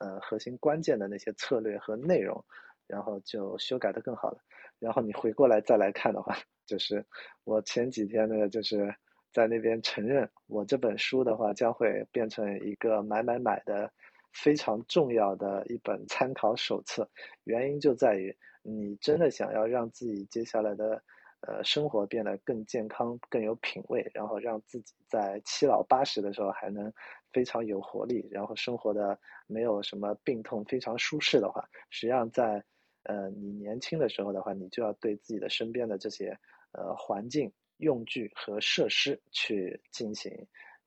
[0.00, 2.44] 呃，核心关键的那些策略和内容。
[2.86, 4.38] 然后就修改的更好了。
[4.78, 7.04] 然后你回过来再来看的话， 就是
[7.44, 8.94] 我前几天呢，就是
[9.32, 13.90] 在那边承认，我这本书的话将会变成一个买买买的
[14.32, 17.08] 非常重要的一本参考手册。
[17.44, 21.02] 原因就在于，你真的想要让自己接下来的
[21.46, 26.92] 呃生活变得更健康、更有品味，然后让自己在七老八十的时候还能
[27.32, 32.62] 非常有活力，然后生活的没有什么病痛，非常舒适的话，实际上在
[33.08, 36.36] 呃，你年轻的时候的话，你就要对自己的身边的这些
[36.72, 40.32] 呃环境、用具和设施去进行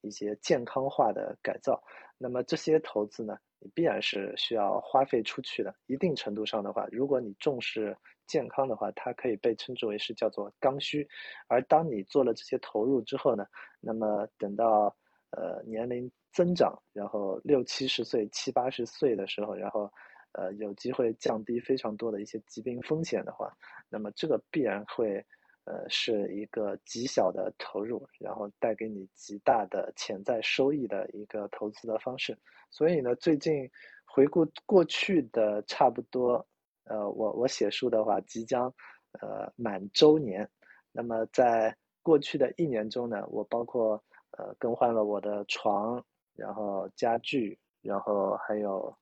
[0.02, 1.82] 一些健康化的改造。
[2.18, 5.74] 那么这些投资呢，你必然是需要花费出去的。
[5.86, 7.96] 一定程度上的话，如果你重视
[8.28, 11.08] 健康的话，它可以被称之为是叫做刚需。
[11.48, 13.46] 而当你做了这些投入之后呢，
[13.80, 14.94] 那么等到
[15.32, 19.90] 呃年龄增长，然后六七十岁、七八十岁的时候，然后
[20.34, 23.52] 呃有机会降低非常多的一些疾病风险的话，
[23.90, 25.26] 那么这个必然会
[25.66, 32.38] 呃是一个极小的投入，然后带给你极大的潜在收益的一个投资的方式。
[32.70, 33.70] 所以呢，最近
[34.06, 36.46] 回顾过去的差不多，
[36.86, 38.74] 呃，我我写书的话即将
[39.22, 40.48] 呃满周年，
[40.92, 44.04] 那么在过去的一年中呢，我包括
[44.38, 46.04] 呃更换了我的床，
[46.36, 48.96] 然后家具，然后还有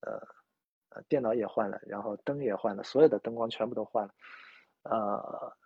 [0.00, 0.20] 呃
[1.08, 4.14] 电脑也换了，然后灯也换了，所有的灯光全部都换了，
[4.82, 5.56] 呃，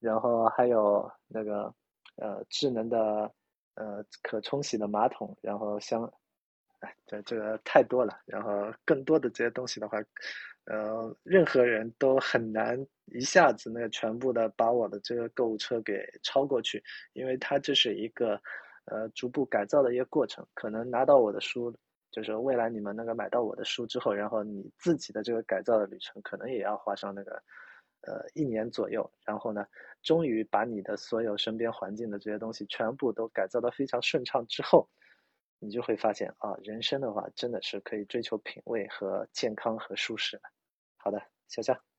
[0.00, 1.74] 然后还有那个
[2.16, 3.32] 呃智能的
[3.74, 6.12] 呃可冲洗的马桶，然后香。
[6.80, 9.98] 哎，这这个太多了，然后更多的这些东西的话，
[10.66, 16.80] 呃，任何人都很难一下子那个全部的把我的这个购物车给超过去，
[17.14, 18.40] 因为它这是一个
[18.84, 20.46] 呃逐步改造的一个过程。
[20.54, 21.74] 可能拿到我的书，
[22.10, 27.42] 就是未来你们那个买到我的书之后，然后你自己的这个改造的旅程，可能也要花上那个
[28.02, 29.10] 呃一年左右。
[29.24, 29.66] 然后呢，
[30.02, 34.88] 终于把你的所有身边环境的这些东西全部都改造的非常顺畅之后。
[35.60, 40.40] 你就会发现啊，人生的话真的是可以追求品味和健康和舒适。
[40.96, 41.97] 好的，小夏。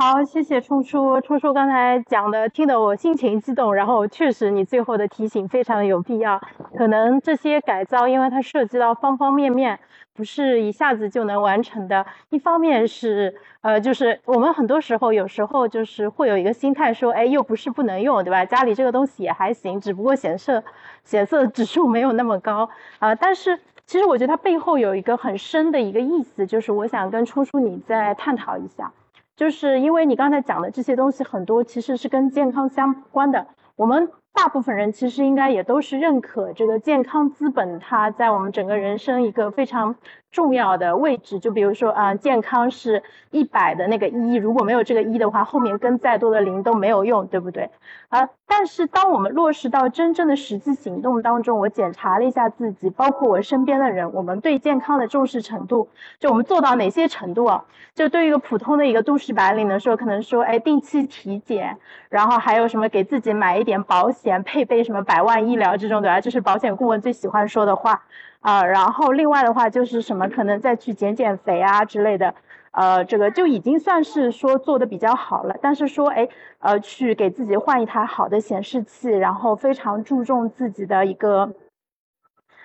[0.00, 1.20] 好，谢谢冲叔。
[1.20, 3.74] 冲叔刚才讲的，听得我心情激动。
[3.74, 6.40] 然后确实，你最后的提醒非常有必要。
[6.76, 9.76] 可能这些改造，因为它涉及到方方面面，
[10.14, 12.06] 不是一下子就能完成的。
[12.30, 18.44] 一方面是，呃，就是我们很多时候，有时候就是会有一个心态说，哎，又不是不能用，对吧？
[18.44, 20.62] 家里这个东西也还行，只不过显色
[21.02, 23.12] 显色指数没有那么高啊。
[23.16, 28.92] 但是其实我觉得它背后有一个很深的一个意思，就是我想跟冲叔你再探讨一下。
[29.38, 33.46] 就是因为你刚才讲的这些东西很多，其实是跟健康相关的。
[33.76, 39.94] 我们大部分人其实应该也都是认可这个健康资本，它在我们整个人生一个非常
[40.30, 41.38] 重要的位置。
[41.38, 47.70] 就比如说啊，健康是一百的那个一，如果没有这个一的话，后面跟再多的零都没有用，对不对？
[48.08, 55.88] 啊，但是当我们落实到真正的实际行动当中，我检查了一下自己，包括我身边的人，我们对健康的重视程度，
[56.18, 57.64] 就我们做到哪些程度啊？
[57.94, 61.76] 就对于一个普通的一个都市白领的说，可能说，哎，定期体检，
[62.08, 66.20] 然后还有什么给自己买一点保险，配备什么百万医疗这种，对吧？
[66.20, 68.00] 这是保险顾问最喜欢说的话
[68.40, 68.64] 啊。
[68.64, 72.34] 然后另外的话就是什么，可能再去减减肥啊之类的，
[72.72, 75.56] 呃，这个就已经算是说做的比较好了。
[75.60, 81.52] 但是说，哎，呃，去给自己换一台好的显示器，然后非常注重自己的一个。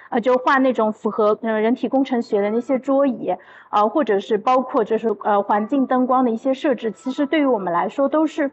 [0.10, 3.36] 呃，就换那种符合呃人体工程学的那些桌椅，
[3.70, 8.52] 啊，或者是包括就是呃环境灯光的一些设置，其实对于我们来说都是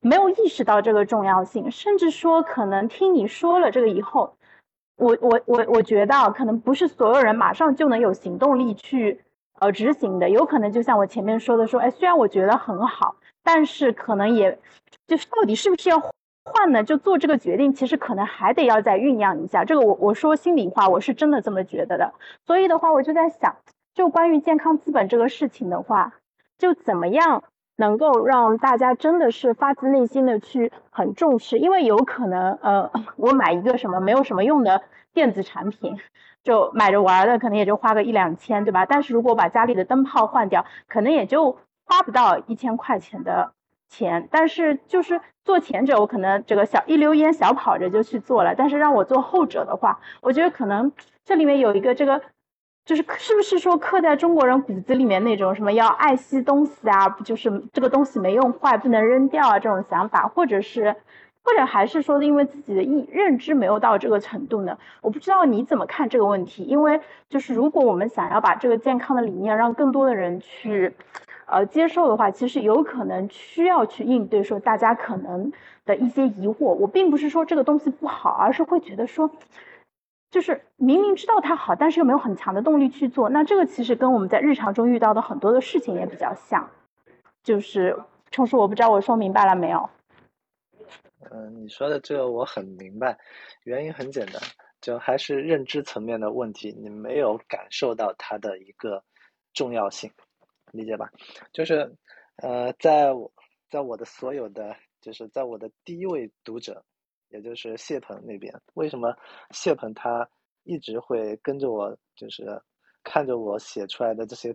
[0.00, 4.35] 没有意识到这个重要性，甚至说可能听你说了这个以后，
[4.96, 9.20] 我我我我觉得可能不是所有人马上就能有行动力去
[9.60, 14.58] 呃执行的，有可能就像我前面说的说，哎，虽然我觉得很好，但是可能也
[15.06, 16.02] 就是到底是不是要。
[16.48, 19.64] 换呢，就做这个决定，其实可能还得要再酝酿一下。
[19.64, 22.14] 这个我我说心里话，我是真的这么觉得的。
[22.46, 23.56] 所以的话，我就在想，
[23.96, 26.14] 就关于健康资本这个事情的话，
[26.56, 27.42] 就怎么样
[27.76, 31.58] 能够让大家真的是发自内心的去很重视？
[31.58, 35.98] 因为有可能，呃， 我买一个什么没有什么用的电子产品，
[36.42, 38.86] 就买着玩的，可能也就花个一两千，对吧？
[38.86, 43.52] 但是如果把家里的灯泡换掉，可能也就花不到一千块钱的。
[43.88, 48.52] 钱，但是就是做前者，我可能这个小一溜烟小跑着就去做了。
[48.56, 50.90] 但是让我做后者的话，我觉得可能
[51.24, 52.20] 这里面有一个这个，
[52.86, 60.94] 就是是不是说刻在中国人骨子里面那种什么要爱惜东西啊，不就是这个东西没用坏不能扔掉啊这种想法，或者是
[61.42, 64.78] 或者还是说因为自己的意认知没有到这个程度呢？
[65.02, 70.94] 我不知道你怎么看这个问题，因为就是如果我们想要把这个健康的理念让更多的人去。
[71.48, 75.52] 呃，接受的话，其实有可能需要去应对说大家可能
[75.84, 76.74] 的一些疑惑。
[76.74, 79.30] 我并不是说这个东西不好，而是会觉得说，
[80.30, 83.28] 就是明明知道它好，但是又没有很强的动力去做。
[83.28, 86.68] 那这个其实跟我们在日常中遇到的很多的事情也比较像。
[87.42, 87.96] 就是
[88.30, 89.88] 冲叔，我不知道我说明白了没有？
[91.30, 93.18] 嗯，你说的这个我很明白，
[93.64, 94.42] 原因很简单，
[94.80, 99.02] 就还是认知层面的问题，你没有感受到它的一个
[99.54, 100.10] 重要性。
[100.72, 101.08] 理解吧，
[101.52, 101.94] 就是，
[102.42, 103.32] 呃，在我，
[103.70, 106.84] 在我的所有的，就是在我的第一位读者，
[107.36, 109.14] 也就是谢鹏那边，为什么
[109.50, 110.26] 谢鹏他
[110.64, 112.44] 一直会跟着我，就是
[113.04, 114.54] 看着我写出来的这些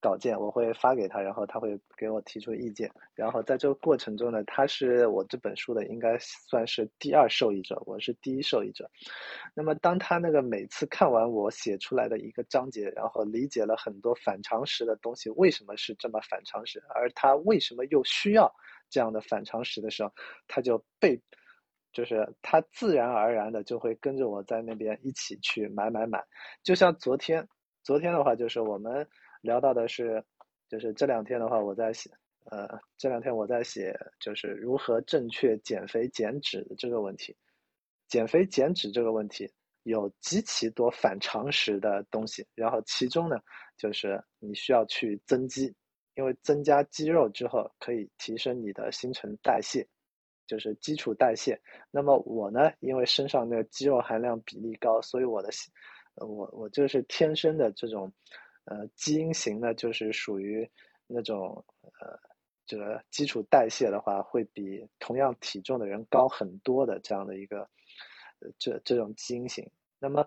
[0.00, 2.90] 稿件，我会发给他，然后他会给我提出意见。
[3.14, 8.90] 然后在这个过程中呢，他是我这本书的应该算是第二受益者，我是第一受益者。
[9.54, 18.50] 那么当他那个每次看完我写出来的一个章节，然后理解了很多反常识的东西，为什么是这么反常识，而他为什么又需要
[18.88, 20.10] 这样的反常识的时候，
[20.48, 21.20] 他就被。
[21.96, 26.22] 就是他自然而然的就会跟着我在那边一起去买买买，
[26.62, 27.48] 就像昨天，
[27.82, 29.08] 昨天的话就是我们
[29.40, 30.22] 聊到的是，
[30.68, 32.10] 就是这两天的话我在写，
[32.50, 32.68] 呃，
[32.98, 37.34] 这两天我在写就是如何正确减肥减脂的这个问题，
[38.08, 39.50] 减肥减脂这个问题
[39.84, 43.38] 有极其多反常识的东西，然后其中呢
[43.78, 45.74] 就是你需要去增肌，
[46.14, 49.88] 因为增加肌肉之后可以提升你的新陈代谢。
[50.46, 51.60] 就是基础代谢。
[51.90, 55.50] 那么我呢，因为身上那个肌肉含量比例高，所以我的，
[56.14, 58.10] 我我就是天生的这种，
[58.64, 60.68] 呃，基因型呢，就是属于
[61.06, 61.64] 那种，
[62.00, 62.18] 呃，
[62.66, 67.68] 这个基础代谢的话，会比同样体重的人高很多的这样的一个，
[68.58, 69.68] 这这种基因型。
[69.98, 70.26] 那么，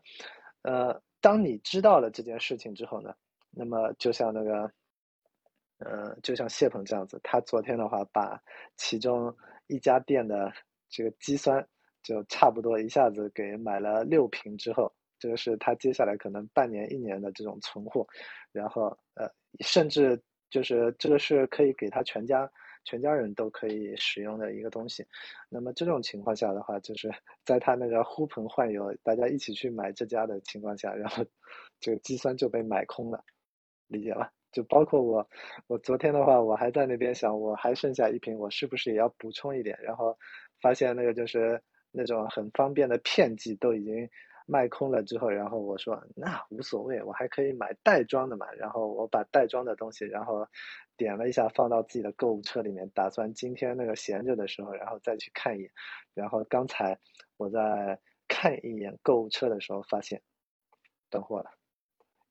[0.61, 3.13] 呃，当你知道了这件事情之后呢，
[3.49, 4.71] 那么就像那个，
[5.79, 8.41] 呃，就像谢鹏这样子，他昨天的话把
[8.77, 9.35] 其中。
[9.69, 10.51] 一家店的
[10.89, 11.65] 这个肌酸
[12.03, 18.05] 就差不多一下子给买了六瓶之后，这个是他接下来可能半年一年的这种存货，
[18.51, 19.29] 然后呃，
[19.61, 22.51] 甚至就是这个是可以给他全家
[22.83, 25.05] 全家人都可以使用的一个东西。
[25.49, 27.11] 那么这种情况下的话，就是
[27.45, 31.23] 在他那个呼朋唤友大家一起去买这家的情况下，然后
[31.79, 33.23] 这个肌酸就被买空了，
[33.87, 34.31] 理解吧？
[34.51, 35.29] 就包括我，
[35.67, 39.77] 我昨天的话，我还在那边想，我还剩下一瓶，我是不是也要补充一点？
[39.81, 40.17] 然后
[40.59, 44.09] 发现那个就是那种很方便的片剂都已经
[44.47, 48.51] 卖空了之后，然后我说那无所谓，我还可以买袋装的嘛。
[48.53, 50.47] 然后我把袋装的东西，然后
[50.97, 55.71] 点了一下，放到自己的购物车里面，打算今天那个闲着的时候，然后再去看一眼。
[56.15, 56.97] 然后刚才
[57.37, 60.21] 我在看一眼购物车的时候，发现
[61.11, 61.51] 断货了，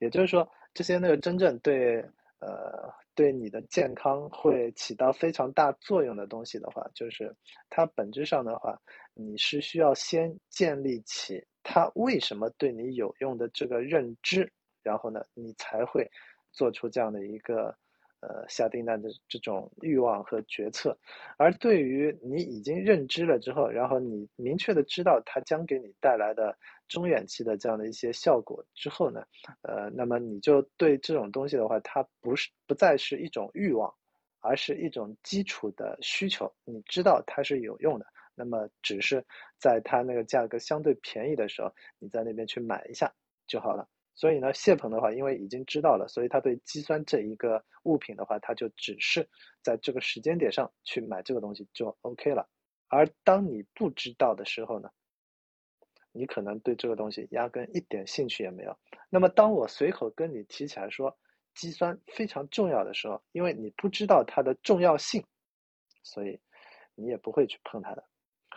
[0.00, 0.50] 也就是说。
[0.78, 1.96] 这些那个真正对
[2.38, 7.34] 呃对你的健康会起到非常大作用的东西的话，就是
[7.68, 8.80] 它本质上的话，
[9.12, 14.48] 你是需要先建立起它为什么对你有用的这个认知，
[14.84, 16.08] 然后呢，你才会
[16.52, 17.76] 做出这样的一个。
[18.20, 20.98] 呃，下订单的这种欲望和决策，
[21.36, 26.56] 而对于你已经认知了之后，然后你明确的知道它将给你带来的
[26.88, 29.22] 中远期的这样的一些效果之后呢，
[29.62, 33.94] 呃，那么你就对这种东西的话，它不是不再是一种欲望，
[34.40, 36.52] 而是一种基础的需求。
[36.64, 39.24] 你知道它是有用的，那么只是
[39.60, 43.12] 在它那个价格相对便宜的时候，你在那边去买一下
[43.46, 43.86] 就好了。
[44.18, 49.28] 所以呢，谢鹏的话，因为已经知道了，所以他对肌酸这一个物品的话，他就只是
[49.62, 52.48] 在这个时间点上去买这个东西就 OK 了。
[52.88, 54.90] 而当你不知道的时候呢，
[56.10, 58.76] 你可能对这个东西压根一点兴趣也没有。
[59.08, 61.16] 那么当我随口跟你提起来说
[61.54, 65.24] 肌酸非常重要的时候，因为你不知道它的重要性，
[66.02, 66.40] 所以
[66.96, 68.02] 你也不会去碰它的。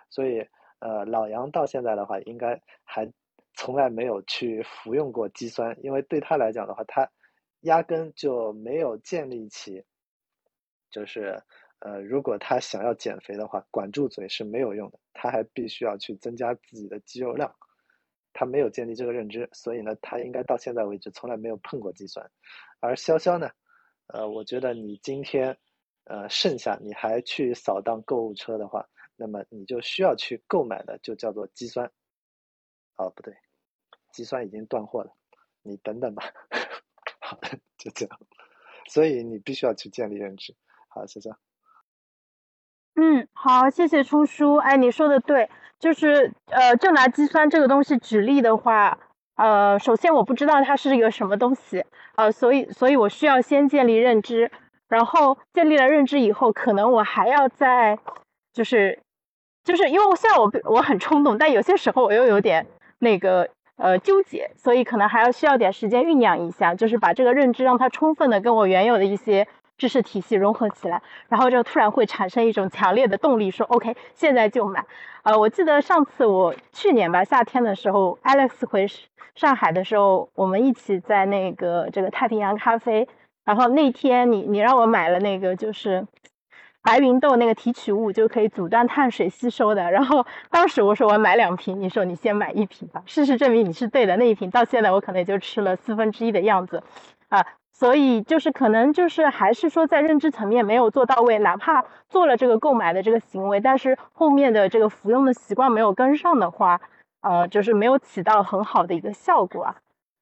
[0.09, 0.43] 所以，
[0.79, 3.07] 呃，老杨到现在的话，应该还。
[3.53, 7.09] 从来没有去服用过肌酸，因为对他来讲的话，他
[7.61, 9.83] 压根就没有建立起，
[10.89, 11.43] 就是
[11.79, 17.53] 呃，如果他想要减肥的话，管住嘴是没有用的，他还必须要去增加自己的肌肉量，
[18.33, 22.31] 他没有建立这个认知，所以呢，他应该到现在为止从来没有碰过肌酸。
[22.79, 23.49] 而潇潇呢，
[24.07, 25.57] 呃，我觉得你今天
[26.05, 31.91] 呃剩下你还去扫荡购物车的话，那么你就需要去购买的就叫做肌酸。
[33.01, 33.35] 哦，不对，
[34.11, 35.11] 肌酸已经断货了，
[35.63, 36.23] 你等等吧。
[37.19, 38.19] 好的，就这样。
[38.87, 40.55] 所以你必须要去建立认知。
[40.87, 41.39] 好，就这样。
[42.95, 44.57] 嗯，好，谢谢冲叔。
[44.57, 45.49] 哎，你说的对，
[45.79, 48.99] 就是呃，就拿肌酸这个东西举例的话，
[49.35, 51.83] 呃，首先我不知道它是一个什么东西，
[52.17, 54.51] 呃，所以所以我需要先建立认知，
[54.87, 57.97] 然后建立了认知以后，可能我还要再
[58.53, 59.01] 就是
[59.63, 62.67] 就是因为我虽然我我很冲动，但有些时候我又有点。
[63.01, 69.47] 那个呃纠结，所以可能还要需要点时间酝酿一下，就是把这个认知让它充分的跟我原有的一些
[69.77, 74.85] 知识体系融合起来，然后就突然会产生一种强烈的动力，说 OK，现在就买。
[75.23, 78.85] 呃，我记得上次我去年吧夏天的时候，Alex 回
[79.33, 83.07] 上海的时候，我们一起在那个这个太平洋咖啡，
[83.43, 86.05] 然后那天你你让我买了那个就是。
[86.83, 93.03] 白芸豆那个提取物就可以阻断碳水吸收的，然后当时我说我买两瓶，你说你先买一瓶吧。
[93.05, 96.81] 事实证明你是对的，那一瓶到现在我可能也就吃了四分之一的样子，
[97.29, 106.81] 啊，所以就是可能就是还是说在认知层面没有做到位，哪怕做了这个购买的这个行为，但是后面的这个服用的习惯没有跟上的话，
[107.21, 109.75] 呃，就是没有起到很好的一个效果啊。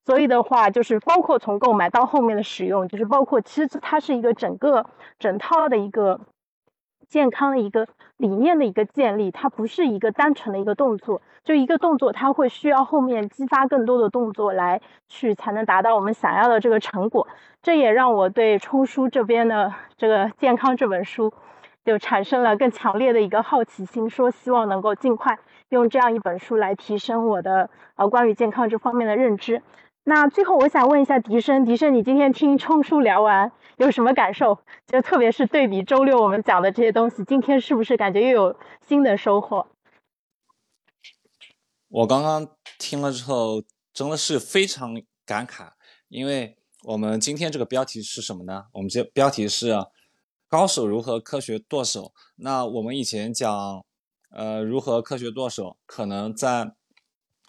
[0.06, 4.86] 所以的话，就是包括从购买到后面的使用，就是包括其实它是一个整个
[5.20, 6.20] 整套的一个
[7.10, 7.88] 健康的一个
[8.18, 17.28] 理念的一个建立，它不是一个单纯的一个动作，就一个动作，它会需要后面激发更多的动作来去才能达到我们想要的这个成果。
[17.62, 21.34] 这也让我对冲叔这边的这个健康这本书
[21.84, 25.40] 就产生了更强烈的一个好奇心，说希望能够尽快
[25.70, 29.62] 用这样一本书来提升我的呃关于健康这方面的认知。
[30.10, 34.58] 那最后我想问一下笛声，笛声，你今天听冲叔聊完有什么感受？
[34.88, 39.68] 就特别是对比周六我们讲的这些东西，今天是不是感觉又有新的收获？
[41.90, 42.48] 我刚刚
[42.80, 43.62] 听了之后，
[43.94, 45.74] 真的是非常感慨，
[46.08, 48.66] 因为我们今天这个标题是什么呢？
[48.74, 49.76] 我们这标题是
[50.50, 52.12] “高手如何科学剁手”。
[52.38, 53.86] 那我们以前讲，
[54.32, 56.72] 呃，如何科学剁手，可能在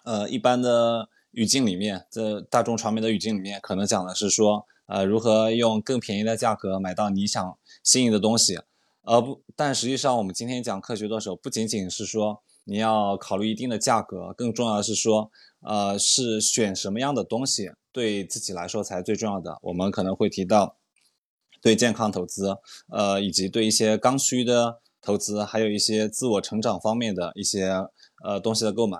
[0.03, 1.09] 呃一般的。
[1.31, 8.59] 语境里面，这大众传媒的语境里面，可能讲的是说，呃，如何用更便宜的价格买到你想心仪的东西，
[9.03, 19.57] 而不，但实际上我们今天讲科学剁手，不仅仅是说你要考虑一定的价格，更重要的是说，呃，是选什么样的东西对自己来说才最重要的。
[19.61, 20.75] 我们可能会提到
[21.61, 22.57] 对健康投资，
[22.89, 27.71] 呃，以及对一些刚需的投资，还有一些自我成长方面的一些
[28.23, 28.99] 呃东西的购买。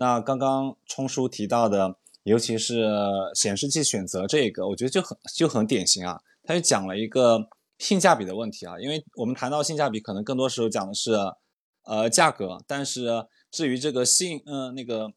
[0.00, 2.88] 那刚刚冲叔提到的，尤其是
[3.34, 6.20] 显示器选择这个，我觉得就很就很典型啊。
[6.44, 11.12] 他就讲了一个性价比的问题啊，因为我们谈到性价比，可能更多时候讲的是
[11.84, 15.12] 呃价格，但是至于这个性，嗯，那个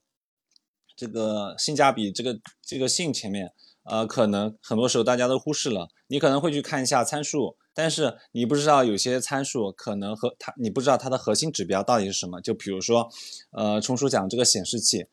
[0.96, 3.54] 这个性价比，这个这个性前面，
[3.84, 5.88] 呃，可能很多时候大家都忽视了。
[6.08, 7.56] 你可能会去看一下参数。
[7.74, 12.42] 但是你不知道有些参数可能和它，你不知道它的核心指标到底是什么。
[12.42, 13.10] 就比如说，
[13.52, 15.06] 呃，冲叔讲这个显示器，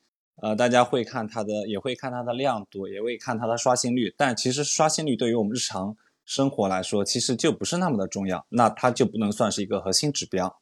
[0.42, 4.12] 呃，大家会看它的，也会看它的亮度，也会看它的刷新率。
[4.16, 8.44] 但其实刷新率对于我们日常生活来说，其实就不是那么的重要。
[8.48, 10.60] 那它就不能算是一个核心指标。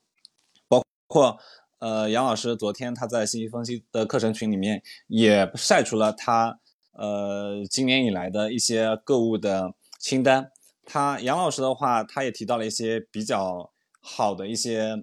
[0.69, 1.39] 包括，
[1.79, 6.59] 呃，杨老师昨天他在信息分析的课程群里面也晒出了他，
[6.93, 10.51] 呃，今年以来的一些购物的清单。
[10.87, 15.03] 他杨老师的话，他也提到了一些比较好的一些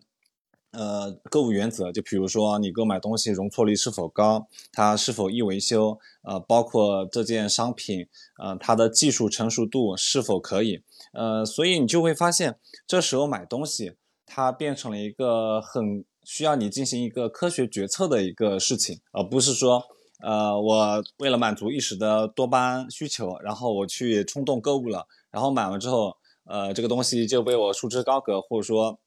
[0.72, 8.08] 呃购物原则，就比如说你购买东西容错率是否高，它是否易维修，呃，包括这件商品，
[8.42, 10.82] 呃，它的技术成熟度是否可以，
[11.12, 12.58] 呃，所以你就会发现，
[12.88, 19.84] 这时候买东西它变成了一个很需要你进行一个科学决策的一个事情，而不是说，
[20.22, 25.06] 呃，我为了满足一时的多巴胺需求，然后我去冲动购物了。
[25.34, 26.16] 然后买完之后，
[26.46, 29.00] 呃，这个东西就被我束之高阁，或者说，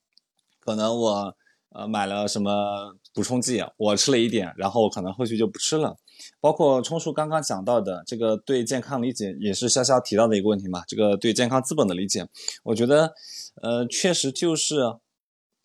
[0.59, 1.37] 可能我
[1.71, 5.97] 呃买了什么补充剂，我吃了一点，然后可能后续就不吃了。
[6.41, 10.83] 包括冲叔刚刚讲到的这个对健康理解，也是潇潇提到的一个问题嘛。
[10.89, 12.27] 这个对健康资本的理解，
[12.65, 13.15] 我觉得，
[13.63, 14.81] 呃，确实就是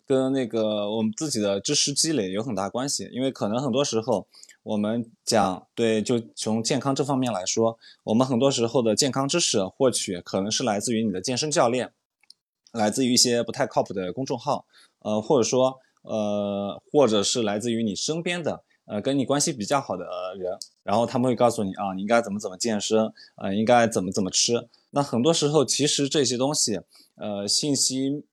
[0.06, 4.28] 跟那个我们自己的知识积累有很大关系，因为可能很多时候。
[4.64, 11.92] 我们讲对，就从健康这方面来说，我们很多时候的健康知识获取可能是来自于你的健身教练，
[12.72, 14.66] 来自于一些不太靠谱的公众号，
[15.00, 20.06] 呃，或者说呃，或者是来自于你身边的呃跟你关系比较好的
[20.38, 24.70] 人，然后他们会告诉你啊，你应该怎么怎么健身，呃，应该怎么怎么吃。
[24.92, 26.80] 那很多时候其实这些东西，
[27.16, 28.24] 呃，信息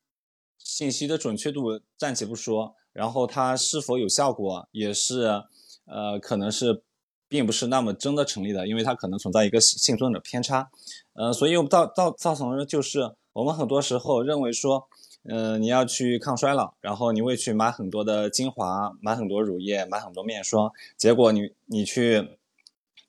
[0.58, 5.44] 信息的准确度暂且不说，然后它是否有效果也是。
[5.88, 6.82] 呃，可能是
[7.28, 10.70] 并不是那么真的成立的，因为它可能存在一个幸存者偏差，
[11.14, 14.88] 呃，所以我们造造造成的就是我们很多时候认为说，
[15.24, 22.38] 嗯，你要去抗衰老，然后你会去买很多的精华，买很多乳液，买很多面霜，结果你你去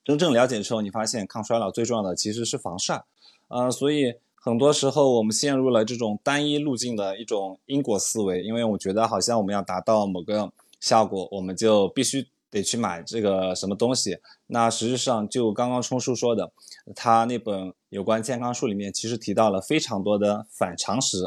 [0.04, 3.04] 真正了解之后，你发现抗衰老最重要的其实是防晒，
[3.48, 10.52] 呃，所以很多时候我们陷入了这种单一路径的一种因果思维，因为我觉得好像我们要达到某个
[10.82, 12.28] 效果，我们就必须。
[12.52, 14.18] 得去买这个什么东西？
[14.48, 16.52] 那实际上就刚刚冲叔说的，
[16.96, 21.18] 他那本有关健康书里面其实提到了非常多的反常识。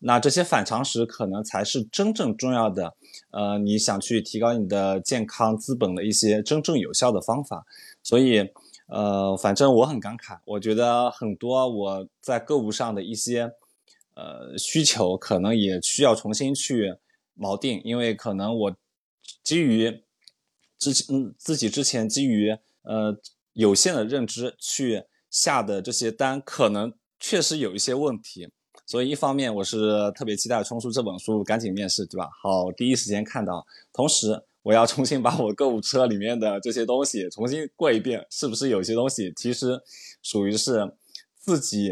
[0.00, 2.94] 那这些反常识可能才是真正重要的，
[3.32, 7.66] 呃，你想去提高你的健康资本的一些真正有效的方法。
[8.04, 8.48] 所以，
[8.86, 13.50] 呃，反正我很感慨，我觉得很多我在购物上的一些
[14.14, 16.94] 呃需求，可能也需要重新去
[17.36, 18.76] 锚定，因为可能我
[19.42, 20.04] 基于。
[20.78, 23.18] 之前嗯，自己之前基于呃
[23.52, 28.48] 有限的认知去下的这些单可能确实有一些问题，
[28.86, 32.28] 所以一方面我是特别期待冲叔这本书赶紧面试，对吧？
[32.42, 33.66] 好，第一时间看到。
[33.92, 39.80] 同时，我要重新把我购物车里面的这些东西重新过一遍，是不是有些东西其实
[40.22, 40.94] 属于是
[41.34, 41.90] 自己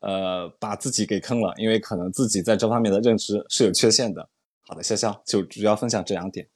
[0.00, 1.52] 呃把自己给坑了？
[1.58, 4.28] 因为可能自己在这方面的认知是有缺陷的。
[4.66, 6.48] 好的，潇潇就主要分享这两点。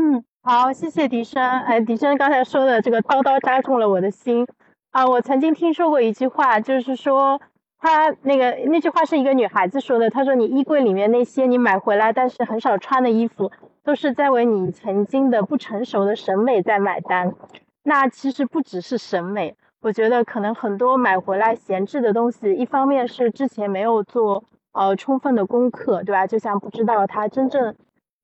[0.00, 1.42] 嗯，好，谢谢笛声。
[1.42, 4.46] 哎，笛声刚才说的这个刀刀扎中了我的心
[4.92, 5.04] 啊！
[5.04, 7.40] 我曾经听说过一句话，就是说，
[7.80, 10.08] 他那个那句话是一个女孩子说的。
[10.08, 13.50] 她说：“你衣柜里面那些你买回来但是很少穿的衣服，
[13.82, 17.34] 都是在为你曾经的不成熟的审美在买单。”
[17.82, 24.44] 那其实不只是审美，我觉得可能很多买回来闲置的东西，一方面是之前没有做。
[24.72, 26.24] 呃，充分的功课，对吧？
[26.24, 27.74] 就像不知道它真正，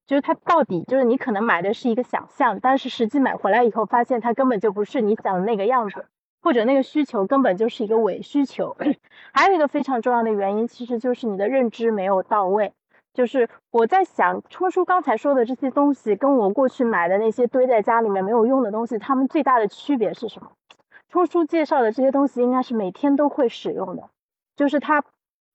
[0.06, 6.04] 就是它到底就是你可能买的是一个想象，但是实际买回来以后，发现它根本就不是你想的那个样子，
[6.42, 8.76] 或者那个需求根本就是一个伪需求。
[9.32, 12.72] 还有一个非常重要的原因，其实就是你的认知没有到位。
[13.14, 20.50] 就是我在想，冲叔刚才说的这些东西，跟我过去买的那些堆在家里面没有用的东西，它们最大的区别是什么？
[21.08, 24.10] 冲叔介绍的这些东西，应该是每天都会使用的，
[24.54, 25.02] 就是它。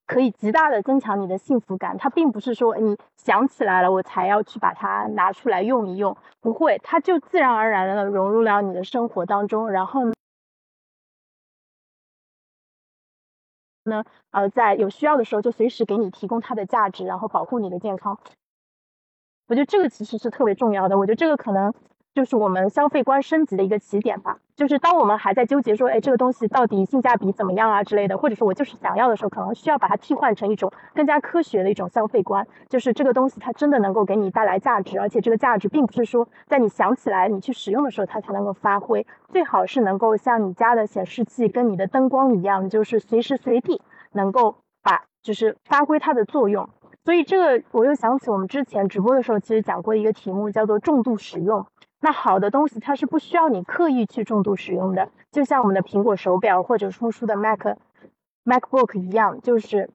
[0.09, 10.01] 可以极大的增强你的幸福感，它并不是说你想起来了我才要去把它拿出来用一用，不会，它就自然而然的融入了你的生活当中，然后
[13.85, 18.17] 呢，呃，在有需要的时候就随时给你提供它的价值，然后保护你的健康。
[19.47, 21.71] 我觉得这个其实是特别重要的，我觉得这个可能。
[22.13, 24.37] 就是我们消费观升级的一个起点吧。
[24.55, 32.45] 就是当我们还在纠结说，哎，这个东西到底性价比怎么样啊之类的，或者说我就是想要的时候，可能需要把它替换成一种更加科学的一种消费观。
[32.67, 43.81] 就是这个东西它真的能够给你带来价值，而且这个价值并不是说在你想起来你去使用的时候它才能够发挥，最好是能够像你家的显示器跟你的灯光一样，就是随时随地
[44.11, 46.67] 能够把就是发挥它的作用。
[47.05, 51.65] 所以这个我又想起我们之前直播的时候其实讲过一个题目，叫做重度使用。
[52.01, 57.77] 那好的东西，它是不需要你刻意去重度使用的，就像我们的苹果手表或者出书的 Mac
[58.45, 59.89] MacBook 一样，就是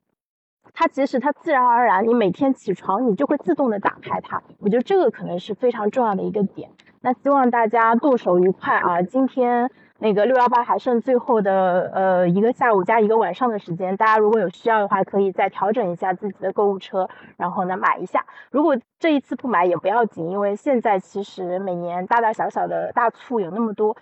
[0.73, 4.43] 它即使它自然而然，你每天起床你就会自动的打开它。
[4.59, 6.71] 我觉得这个可能是非常重要的一个点。
[7.05, 9.03] 那希望大家剁手愉快啊！
[9.03, 9.71] 今天。
[9.99, 18.27] 那个六幺八还剩最后的呃一个下午加一个晚上的时间，大家如果有需要的话，可以再调整一下自己的购物车，然后呢买一下。
[18.51, 23.97] 如果这一次不买也不要紧，因为现在其实每年大大小小的大促有那么多。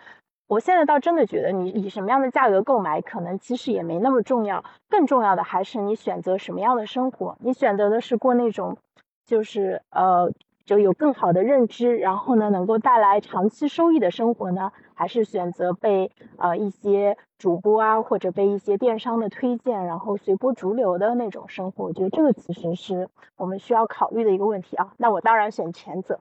[0.48, 4.64] 我现在倒真的觉得，你以什么样的价格购买，可能其实也没那么重要。
[4.88, 7.36] 更重要的还是你选择什么样的生活。
[7.40, 8.78] 你选择的是过那种，
[9.26, 10.32] 就是呃。
[10.72, 21.84] 就有更好的认知，然后呢，能够带来长期收益的生活呢，还是选择被呃一些主播啊，或者被一些电商的推荐，然后随波逐流的那种生活？
[21.84, 24.92] 我觉得这个其实是我们需要考虑的一个问题啊。
[24.96, 26.20] 那我当然选前者。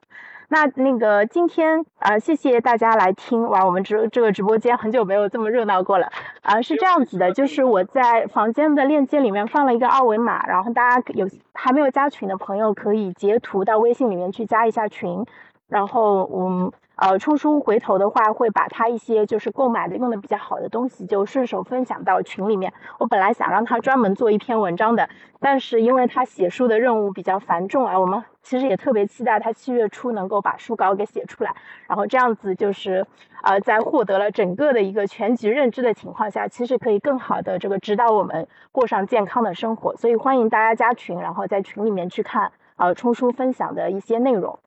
[0.53, 6.09] 那那个今天啊，谢谢大家来听哇，我们直这个直播间很久没有这么热闹过了
[6.41, 15.25] 啊，是这样子的，就是我在房间的链接里面放了一个二维码，然后大家有还没有加群的朋友可以截图到微信里面去加一下群，
[15.67, 16.71] 然后嗯。
[17.01, 22.71] 呃，冲叔回头的话会把他一些就是购买的用的比较好的东西就顺手分享到群里面。
[22.99, 31.55] 我本来想让他专门做一篇文章的，但是因为他写书的任务比较繁重啊，我们其实也特别期待他七月初能够把书稿给写出来，
[31.87, 33.03] 然后这样子就是
[33.41, 39.95] 呃，在获得了整个的一个全局认知的情况下，其实可以更好的这个指导我们过上健康的生活。
[39.95, 44.59] 所以欢迎大家加群，然后在群里面去看呃冲叔分享的一些内容。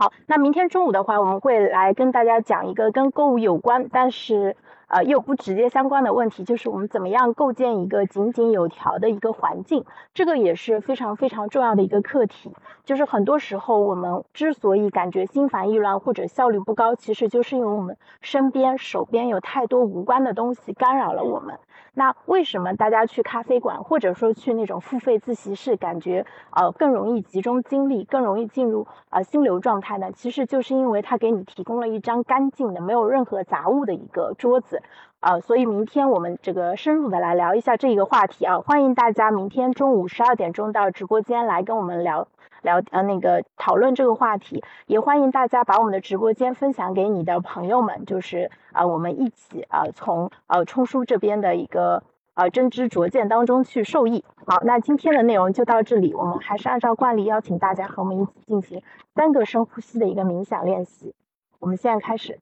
[0.00, 4.54] 好，那明天中午的话，我们会来跟大家讲一个跟购物有关，但是
[4.88, 9.84] 呃又不直接相关的问题，就是我们怎么样构建一个井井有条的一个环境，
[10.14, 12.52] 这个也是非常非常重要的一个课题。
[12.84, 21.58] 就是很多时候我们之所以感觉心烦意乱或者效率不高，其实就是因为我们身边手边有太多无关的东西干扰了我们。
[21.94, 30.12] 那为什么大家去咖啡馆或者说去那种付费自习室，感觉呃更容易集中精力，更容易进入呃心流状态呢？
[30.12, 34.77] 其实就是因为它给你提供了一张干净的、没有任何杂物的一个桌子，
[35.20, 42.28] 啊，所以明天我们这个深入的来聊一下这一个话题啊，欢迎大家明天中午十二点钟到直播间来跟我们聊。
[42.62, 52.02] 聊呃那个讨论这个话题，也欢迎大家把我们的直播间分享给你的朋友们，就是啊我们一起啊从呃冲叔这边的一个
[52.34, 54.24] 呃真知灼见当中去受益。
[54.44, 58.82] 好，那今天的内容就到这里，我们还是按照惯例邀请大家和我们一起进行
[59.14, 61.14] 三个深呼吸的一个冥想练习。
[61.60, 62.40] 我们现在开始。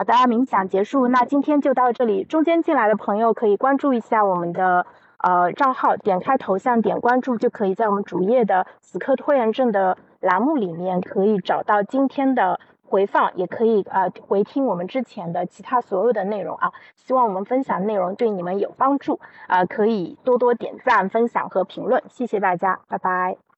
[0.00, 2.24] 好的，冥想结束，那今天就到这里。
[2.24, 4.86] 中间进来的朋友可以关注一下我们的
[5.18, 16.72] 呃账号，点开头像点关注，就可以在我们主页的死磕拖延症的栏目里面可以找到今天的回放，也可以呃回听我们之前的其他所有的内容啊。
[16.96, 23.49] 希望我们分享内容对你们有帮助啊，可以多多点赞、分享和评论，谢谢大家，拜拜。